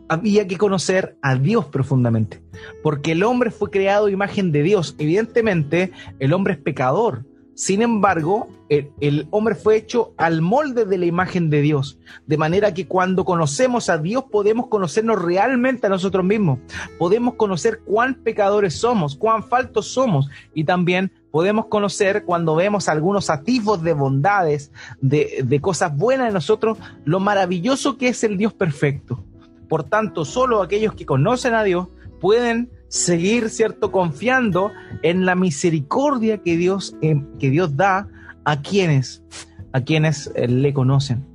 había 0.07 0.47
que 0.47 0.57
conocer 0.57 1.17
a 1.21 1.35
Dios 1.35 1.65
profundamente, 1.65 2.41
porque 2.81 3.11
el 3.11 3.23
hombre 3.23 3.51
fue 3.51 3.69
creado 3.69 4.09
imagen 4.09 4.51
de 4.51 4.63
Dios. 4.63 4.95
Evidentemente, 4.97 5.91
el 6.19 6.33
hombre 6.33 6.53
es 6.53 6.59
pecador. 6.59 7.25
Sin 7.59 7.81
embargo, 7.81 8.47
el, 8.69 9.27
hombre 9.31 9.53
fue 9.53 9.75
hecho 9.75 10.13
al 10.15 10.41
molde 10.41 10.85
de 10.85 10.97
la 10.97 11.05
imagen 11.05 11.49
de 11.49 11.61
Dios, 11.61 11.99
de 12.25 12.37
manera 12.37 12.73
que 12.73 12.87
cuando 12.87 13.25
conocemos 13.25 13.89
a 13.89 13.97
Dios 13.97 14.23
podemos 14.31 14.67
conocernos 14.67 15.21
realmente 15.21 15.87
a 15.87 15.89
nosotros 15.89 16.23
mismos, 16.23 16.59
podemos 16.97 17.33
conocer 17.33 17.81
cuán 17.83 18.15
pecadores 18.15 18.75
somos, 18.75 19.17
cuán 19.17 19.43
faltos 19.43 19.87
somos 19.87 20.29
y 20.53 20.63
también 20.63 21.11
podemos 21.31 21.65
conocer 21.65 22.23
cuando 22.23 22.55
vemos 22.55 22.87
algunos 22.87 23.29
atisbos 23.29 23.83
de 23.83 23.91
bondades, 23.91 24.71
de, 25.01 25.43
de 25.43 25.59
cosas 25.59 25.93
buenas 25.93 26.29
en 26.29 26.35
nosotros, 26.35 26.77
lo 27.03 27.19
maravilloso 27.19 27.97
que 27.97 28.07
es 28.07 28.23
el 28.23 28.37
Dios 28.37 28.53
perfecto. 28.53 29.21
Por 29.67 29.83
tanto, 29.83 30.23
solo 30.23 30.61
aquellos 30.61 30.93
que 30.93 31.05
conocen 31.05 31.53
a 31.55 31.63
Dios 31.63 31.89
pueden 32.21 32.71
seguir, 32.89 33.49
¿cierto?, 33.49 33.91
confiando 33.91 34.71
en 35.01 35.25
la 35.25 35.35
misericordia 35.35 36.39
que 36.39 36.57
Dios, 36.57 36.95
eh, 37.01 37.21
que 37.39 37.49
Dios 37.49 37.77
da 37.77 38.07
a 38.43 38.61
quienes, 38.61 39.23
a 39.71 39.81
quienes 39.81 40.31
eh, 40.35 40.47
le 40.47 40.73
conocen. 40.73 41.25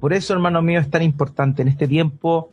Por 0.00 0.12
eso, 0.12 0.34
hermano 0.34 0.60
mío, 0.60 0.80
es 0.80 0.90
tan 0.90 1.02
importante 1.02 1.62
en 1.62 1.68
este 1.68 1.88
tiempo 1.88 2.52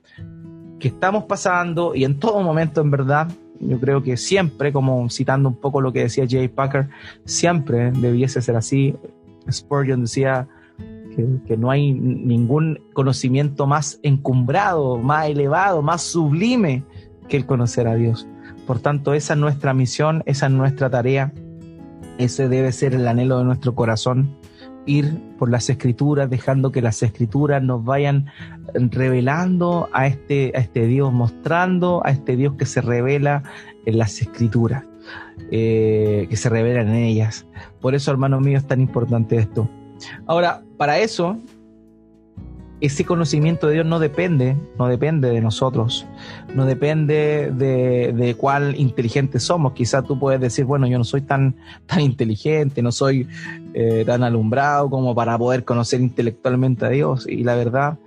que 0.79 0.87
estamos 0.87 1.25
pasando 1.25 1.93
y 1.93 2.05
en 2.05 2.17
todo 2.17 2.41
momento, 2.41 2.79
en 2.79 2.91
verdad, 2.91 3.27
yo 3.59 3.79
creo 3.79 4.01
que 4.01 4.15
siempre, 4.15 4.71
como 4.71 5.09
citando 5.09 5.49
un 5.49 5.55
poco 5.55 5.81
lo 5.81 5.91
que 5.91 6.03
decía 6.03 6.25
Jay 6.27 6.47
Packer, 6.47 6.87
siempre 7.25 7.91
debiese 7.91 8.41
ser 8.41 8.55
así. 8.55 8.95
Spurgeon 9.51 10.01
decía, 10.01 10.47
que, 11.15 11.57
no 11.57 11.69
hay 11.69 11.93
ningún 11.93 12.79
conocimiento 12.93 13.67
más 13.67 13.99
encumbrado, 14.03 14.97
más 14.97 15.27
elevado, 15.27 15.81
más 15.81 16.01
sublime 16.01 16.83
que 17.27 17.37
el 17.37 17.45
conocer 17.45 17.87
a 17.87 17.95
Dios. 17.95 18.27
Por 18.71 18.79
tanto, 18.79 19.13
esa 19.13 19.33
es 19.33 19.39
nuestra 19.41 19.73
misión, 19.73 20.23
esa 20.25 20.45
es 20.45 20.53
nuestra 20.53 20.89
tarea, 20.89 21.33
ese 22.17 22.47
debe 22.47 22.71
ser 22.71 22.93
el 22.93 23.05
anhelo 23.05 23.37
de 23.37 23.43
nuestro 23.43 23.75
corazón, 23.75 24.37
ir 24.85 25.13
por 25.37 25.51
las 25.51 25.69
escrituras, 25.69 26.29
dejando 26.29 26.71
que 26.71 26.81
las 26.81 27.03
escrituras 27.03 27.61
nos 27.61 27.83
vayan 27.83 28.27
revelando 28.73 29.89
a 29.91 30.07
este, 30.07 30.53
a 30.55 30.59
este 30.59 30.87
Dios, 30.87 31.11
mostrando 31.11 32.01
a 32.05 32.11
este 32.11 32.37
Dios 32.37 32.53
que 32.57 32.65
se 32.65 32.79
revela 32.79 33.43
en 33.85 33.97
las 33.97 34.21
escrituras, 34.21 34.85
eh, 35.51 36.27
que 36.29 36.37
se 36.37 36.47
revelan 36.47 36.87
en 36.87 37.03
ellas. 37.03 37.45
Por 37.81 37.93
eso, 37.93 38.09
hermano 38.09 38.39
mío, 38.39 38.57
es 38.57 38.67
tan 38.67 38.79
importante 38.79 39.35
esto. 39.35 39.69
Ahora, 40.27 40.63
para 40.77 40.97
eso, 40.97 41.37
ese 42.81 43.05
conocimiento 43.05 43.67
de 43.67 43.75
Dios 43.75 43.85
no 43.85 43.99
depende, 43.99 44.57
no 44.77 44.87
depende 44.87 45.29
de 45.29 45.39
nosotros, 45.39 46.05
no 46.55 46.65
depende 46.65 47.51
de, 47.53 48.35
cuál 48.37 48.75
inteligente 48.79 49.39
somos. 49.39 49.73
Quizás 49.73 50.03
tú 50.03 50.17
puedes 50.19 50.41
decir, 50.41 50.65
bueno, 50.65 50.87
yo 50.87 50.97
no 50.97 51.03
soy 51.03 51.21
tan, 51.21 51.55
tan 51.85 52.01
inteligente, 52.01 52.81
no 52.81 52.91
soy 52.91 53.27
eh, 53.75 54.03
tan 54.05 54.23
alumbrado 54.23 54.89
como 54.89 55.13
para 55.13 55.37
poder 55.37 55.63
conocer 55.63 56.01
intelectualmente 56.01 56.85
a 56.85 56.89
Dios. 56.89 57.27
Y 57.27 57.43
la 57.43 57.55
verdad 57.55 57.99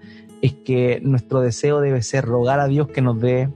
es 0.42 0.52
que 0.52 1.00
nuestro 1.04 1.40
deseo 1.40 1.80
debe 1.80 2.02
ser 2.02 2.24
rogar 2.24 2.58
a 2.58 2.66
Dios 2.66 2.88
que 2.88 3.00
nos 3.00 3.20
dé 3.20 3.48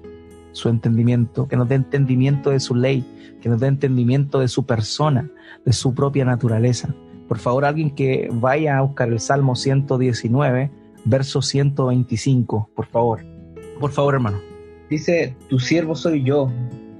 su 0.52 0.68
entendimiento, 0.68 1.48
que 1.48 1.56
nos 1.56 1.68
dé 1.68 1.74
entendimiento 1.74 2.50
de 2.50 2.60
su 2.60 2.76
ley, 2.76 3.04
que 3.42 3.48
nos 3.48 3.60
dé 3.60 3.66
entendimiento 3.66 4.38
de 4.38 4.46
su 4.46 4.66
persona, 4.66 5.28
de 5.64 5.72
su 5.72 5.94
propia 5.94 6.24
naturaleza. 6.24 6.94
Por 7.26 7.38
favor, 7.38 7.64
alguien 7.64 7.90
que 7.90 8.28
vaya 8.32 8.78
a 8.78 8.82
buscar 8.82 9.08
el 9.08 9.20
Salmo 9.20 9.54
119, 9.54 10.70
verso 11.04 11.42
125, 11.42 12.70
por 12.74 12.86
favor. 12.86 13.20
Por 13.80 13.92
favor, 13.92 14.14
hermano. 14.14 14.38
Dice, 14.90 15.36
tu 15.48 15.58
siervo 15.58 15.94
soy 15.94 16.22
yo, 16.24 16.50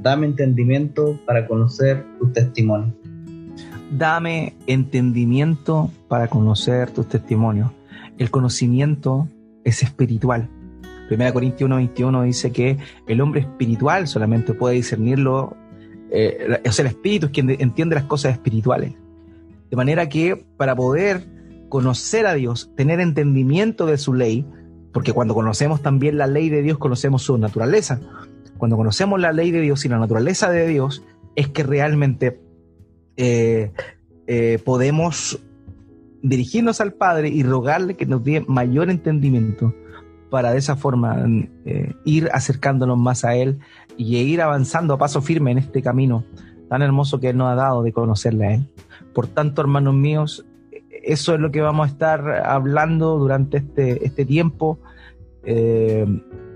dame 0.01 0.27
entendimiento 0.27 1.19
para 1.27 1.47
conocer 1.47 2.05
tu 2.19 2.31
testimonio. 2.33 2.95
Dame 3.91 4.55
entendimiento 4.67 5.91
para 6.09 6.29
conocer 6.29 6.91
tus 6.91 7.09
testimonios. 7.09 7.71
El 8.19 8.31
conocimiento 8.31 9.29
es 9.65 9.83
espiritual. 9.83 10.49
1 11.11 11.33
Corintios 11.33 11.71
1.21 11.71 12.25
dice 12.25 12.53
que 12.53 12.77
el 13.07 13.21
hombre 13.21 13.41
espiritual 13.41 14.07
solamente 14.07 14.53
puede 14.53 14.75
discernirlo, 14.75 15.57
eh, 16.11 16.61
o 16.67 16.73
sea, 16.73 16.85
el 16.85 16.91
espíritu 16.91 17.27
es 17.27 17.33
quien 17.33 17.51
entiende 17.51 17.95
las 17.95 18.05
cosas 18.05 18.33
espirituales. 18.33 18.93
De 19.71 19.77
manera 19.77 20.09
que 20.09 20.37
para 20.57 20.77
poder 20.77 21.38
conocer 21.69 22.27
a 22.27 22.35
Dios, 22.35 22.71
tener 22.77 23.01
entendimiento 23.01 23.87
de 23.87 23.99
su 23.99 24.15
ley, 24.15 24.47
porque 24.93 25.13
cuando 25.13 25.35
conocemos 25.35 25.83
también 25.83 26.19
la 26.19 26.27
ley 26.27 26.49
de 26.49 26.63
Dios, 26.63 26.79
conocemos 26.79 27.23
su 27.23 27.39
naturaleza. 27.39 28.01
Cuando 28.57 28.77
conocemos 28.77 29.21
la 29.21 29.33
ley 29.33 29.51
de 29.51 29.61
Dios 29.61 29.85
y 29.85 29.89
la 29.89 29.99
naturaleza 29.99 30.51
de 30.51 30.67
Dios, 30.67 31.05
es 31.37 31.49
que 31.49 31.63
realmente 31.63 32.41
eh, 33.17 33.73
eh, 34.27 34.59
podemos 34.65 35.41
dirigirnos 36.23 36.81
al 36.81 36.95
Padre 36.95 37.29
y 37.29 37.43
rogarle 37.43 37.95
que 37.95 38.07
nos 38.07 38.25
dé 38.25 38.45
mayor 38.49 38.91
entendimiento 38.91 39.73
para 40.31 40.53
de 40.53 40.59
esa 40.59 40.77
forma 40.77 41.25
eh, 41.65 41.95
ir 42.05 42.29
acercándonos 42.33 42.99
más 42.99 43.25
a 43.25 43.35
Él 43.35 43.61
y 43.97 44.17
ir 44.17 44.43
avanzando 44.43 44.95
a 44.95 44.99
paso 44.99 45.23
firme 45.23 45.53
en 45.53 45.59
este 45.59 45.83
camino 45.83 46.25
tan 46.69 46.83
hermoso 46.83 47.19
que 47.21 47.31
Él 47.31 47.37
nos 47.37 47.49
ha 47.51 47.55
dado 47.55 47.83
de 47.83 47.93
conocerle 47.93 48.47
a 48.47 48.55
Él. 48.55 48.67
Por 49.15 49.27
tanto, 49.27 49.63
hermanos 49.63 49.95
míos, 49.95 50.45
eso 51.09 51.35
es 51.35 51.41
lo 51.41 51.51
que 51.51 51.63
vamos 51.63 51.89
a 51.89 51.91
estar 51.91 52.43
hablando 52.45 53.19
durante 53.19 53.57
este, 53.59 54.05
este 54.05 54.27
tiempo. 54.27 54.79
Eh, 55.43 56.07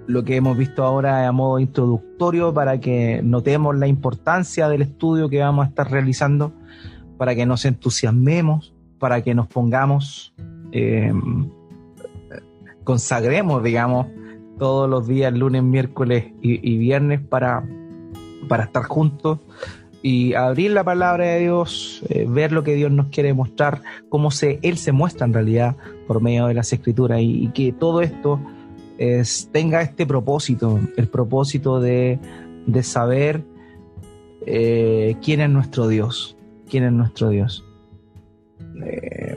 lo 0.07 0.25
que 0.25 0.37
hemos 0.37 0.59
visto 0.59 0.85
ahora 0.85 1.27
a 1.27 1.33
modo 1.33 1.59
introductorio 1.59 2.53
para 2.53 2.79
que 2.79 3.23
notemos 3.25 3.77
la 3.79 3.87
importancia 3.87 4.69
del 4.69 4.83
estudio 4.83 5.31
que 5.31 5.39
vamos 5.39 5.65
a 5.65 5.69
estar 5.69 5.91
realizando, 5.91 6.53
para 7.17 7.35
que 7.35 7.47
nos 7.47 7.65
entusiasmemos, 7.65 8.75
para 8.99 9.23
que 9.23 9.35
nos 9.35 9.47
pongamos, 9.47 10.35
eh, 10.73 11.13
consagremos, 12.85 13.63
digamos, 13.63 14.07
todos 14.59 14.89
los 14.89 15.07
días, 15.07 15.33
lunes, 15.33 15.63
miércoles 15.63 16.27
y, 16.43 16.77
viernes 16.77 17.21
para, 17.21 17.67
para 18.49 18.65
estar 18.65 18.85
juntos 18.85 19.39
y 20.03 20.35
abrir 20.35 20.73
la 20.73 20.83
palabra 20.83 21.27
de 21.27 21.41
Dios, 21.41 22.03
eh, 22.09 22.27
ver 22.29 22.51
lo 22.53 22.65
que 22.65 22.75
Dios 22.75 22.91
nos 22.91 23.07
quiere 23.07 23.33
mostrar, 23.35 23.83
cómo 24.09 24.31
se, 24.33 24.59
Él 24.63 24.77
se 24.77 24.91
muestra 24.91 25.27
en 25.27 25.33
realidad 25.33 25.77
por 26.09 26.21
medio 26.21 26.47
de 26.47 26.55
las 26.55 26.73
escrituras 26.73 27.21
y, 27.23 27.49
que 27.55 27.73
todo 27.73 28.03
esto 28.03 28.41
es, 28.99 29.49
tenga 29.53 29.81
este 29.81 30.05
propósito, 30.05 30.81
el 30.97 31.09
propósito 31.09 31.81
de, 31.81 32.19
de 32.67 32.83
saber 32.83 33.45
eh, 34.45 35.17
quién 35.23 35.41
es 35.41 35.51
nuestro 35.51 35.87
Dios, 35.87 36.37
quién 36.69 36.83
es 36.83 36.93
nuestro 36.93 37.29
Dios. 37.29 37.65
Eh, 38.85 39.37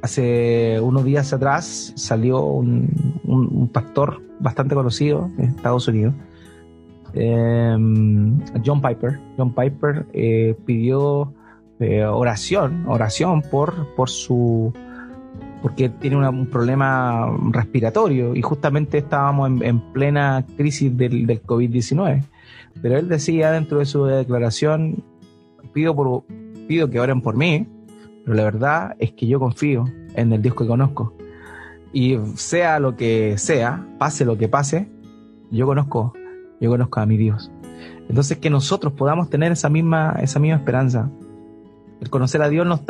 hace 0.00 0.78
unos 0.80 1.04
días 1.04 1.32
atrás 1.32 1.92
salió 1.96 2.44
un, 2.44 3.20
un 3.24 3.68
pastor 3.68 4.22
bastante 4.38 4.76
conocido 4.76 5.28
en 5.38 5.46
Estados 5.46 5.88
Unidos, 5.88 6.14
Em, 7.14 8.40
John 8.64 8.80
Piper. 8.82 9.20
John 9.36 9.54
Piper 9.54 10.06
eh, 10.12 10.56
pidió 10.66 11.32
eh, 11.80 12.04
oración, 12.04 12.84
oración 12.86 13.42
por, 13.42 13.94
por 13.94 14.10
su 14.10 14.72
porque 15.62 15.88
tiene 15.88 16.16
un 16.28 16.46
problema 16.46 17.26
respiratorio 17.50 18.34
y 18.36 18.42
justamente 18.42 18.98
estábamos 18.98 19.62
en, 19.62 19.80
plena 19.92 20.44
crisis 20.58 20.94
del, 20.94 21.26
del 21.26 21.42
COVID-19. 21.42 22.22
Pero 22.82 22.98
él 22.98 23.08
decía 23.08 23.50
dentro 23.50 23.78
de 23.78 23.86
su 23.86 24.04
declaración, 24.04 25.02
pido, 25.72 26.24
pido 26.68 26.90
que 26.90 27.00
oren 27.00 27.22
por 27.22 27.36
mí, 27.36 27.66
pero 28.24 28.36
la 28.36 28.44
verdad 28.44 28.94
es 28.98 29.12
que 29.12 29.26
yo 29.26 29.38
confío 29.38 29.86
en 30.14 30.34
el 30.34 30.42
Dios 30.42 30.54
que 30.54 30.66
conozco. 30.66 31.14
Y 31.94 32.18
sea 32.34 32.78
lo 32.78 32.94
que 32.94 33.38
sea, 33.38 33.86
pase 33.98 34.26
lo 34.26 34.36
que 34.36 34.48
pase, 34.48 34.86
yo 35.50 35.64
conozco 35.64 36.12
yo 36.64 36.70
conozco 36.70 37.00
a 37.00 37.06
mi 37.06 37.16
Dios. 37.16 37.50
Entonces 38.08 38.38
que 38.38 38.50
nosotros 38.50 38.94
podamos 38.94 39.30
tener 39.30 39.52
esa 39.52 39.68
misma, 39.68 40.16
esa 40.20 40.38
misma 40.40 40.56
esperanza. 40.56 41.10
El 42.00 42.10
conocer 42.10 42.42
a 42.42 42.48
Dios 42.48 42.66
nos, 42.66 42.84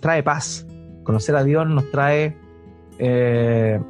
trae 0.00 0.22
paz. 0.22 0.66
Conocer 1.02 1.34
a 1.36 1.44
Dios 1.44 1.66
nos 1.68 1.90
trae 1.90 2.36
eh, 2.98 3.80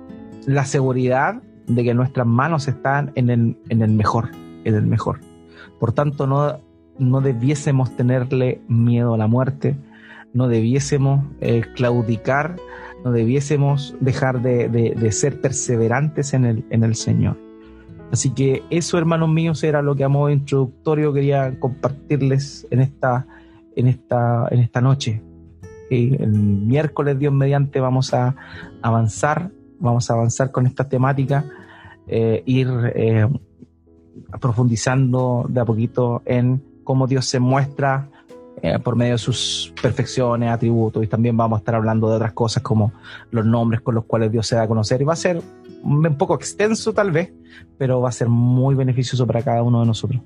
la 0.46 0.64
seguridad 0.64 1.42
de 1.66 1.84
que 1.84 1.94
nuestras 1.94 2.26
manos 2.26 2.68
están 2.68 3.12
en 3.14 3.30
el, 3.30 3.58
en 3.68 3.82
el 3.82 3.90
mejor, 3.90 4.30
en 4.64 4.74
el 4.74 4.86
mejor. 4.86 5.20
Por 5.78 5.92
tanto, 5.92 6.26
no, 6.26 6.60
no 6.98 7.20
debiésemos 7.20 7.96
tenerle 7.96 8.60
miedo 8.68 9.14
a 9.14 9.18
la 9.18 9.26
muerte, 9.26 9.76
no 10.32 10.48
debiésemos 10.48 11.24
eh, 11.40 11.62
claudicar, 11.74 12.56
no 13.04 13.12
debiésemos 13.12 13.96
dejar 14.00 14.42
de, 14.42 14.68
de, 14.68 15.12
ser 15.12 15.40
perseverantes 15.40 16.34
en 16.34 16.44
el, 16.44 16.64
en 16.70 16.84
el 16.84 16.94
Señor. 16.94 17.49
Así 18.12 18.30
que 18.30 18.64
eso, 18.70 18.98
hermanos 18.98 19.28
míos, 19.28 19.62
era 19.62 19.82
lo 19.82 19.94
que 19.94 20.04
a 20.04 20.08
modo 20.08 20.30
introductorio 20.30 21.12
quería 21.12 21.58
compartirles 21.60 22.66
en 22.70 22.80
esta, 22.80 23.26
en 23.76 23.86
esta, 23.86 24.48
en 24.50 24.60
esta 24.60 24.80
noche. 24.80 25.22
El 25.90 26.30
miércoles, 26.30 27.18
Dios 27.18 27.32
mediante, 27.32 27.80
vamos 27.80 28.14
a 28.14 28.36
avanzar, 28.82 29.50
vamos 29.78 30.10
a 30.10 30.14
avanzar 30.14 30.50
con 30.50 30.66
esta 30.66 30.88
temática, 30.88 31.44
eh, 32.06 32.42
ir 32.46 32.68
eh, 32.94 33.28
profundizando 34.40 35.46
de 35.48 35.60
a 35.60 35.64
poquito 35.64 36.22
en 36.24 36.62
cómo 36.84 37.06
Dios 37.06 37.26
se 37.26 37.38
muestra 37.38 38.08
eh, 38.62 38.78
por 38.78 38.96
medio 38.96 39.12
de 39.12 39.18
sus 39.18 39.72
perfecciones, 39.80 40.50
atributos, 40.50 41.02
y 41.02 41.06
también 41.06 41.36
vamos 41.36 41.56
a 41.56 41.60
estar 41.60 41.74
hablando 41.74 42.08
de 42.08 42.16
otras 42.16 42.32
cosas 42.32 42.62
como 42.62 42.92
los 43.30 43.46
nombres 43.46 43.80
con 43.80 43.94
los 43.94 44.04
cuales 44.04 44.30
Dios 44.30 44.46
se 44.46 44.56
da 44.56 44.62
a 44.62 44.68
conocer. 44.68 45.00
Y 45.00 45.04
va 45.04 45.14
a 45.14 45.16
ser 45.16 45.40
un 45.82 46.16
poco 46.18 46.34
extenso 46.34 46.92
tal 46.92 47.10
vez, 47.10 47.32
pero 47.78 48.00
va 48.00 48.10
a 48.10 48.12
ser 48.12 48.28
muy 48.28 48.74
beneficioso 48.74 49.26
para 49.26 49.42
cada 49.42 49.62
uno 49.62 49.80
de 49.80 49.86
nosotros. 49.86 50.20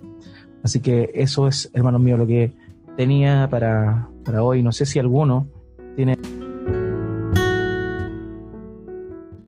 Así 0.63 0.81
que 0.81 1.11
eso 1.15 1.47
es, 1.47 1.71
hermanos 1.75 2.01
míos, 2.01 2.19
lo 2.19 2.27
que 2.27 2.53
tenía 2.97 3.49
para, 3.51 4.09
para 4.25 4.43
hoy. 4.43 4.63
No 4.63 4.73
sé 4.73 4.87
si 4.87 4.99
alguno 4.99 5.47
tiene 5.95 6.17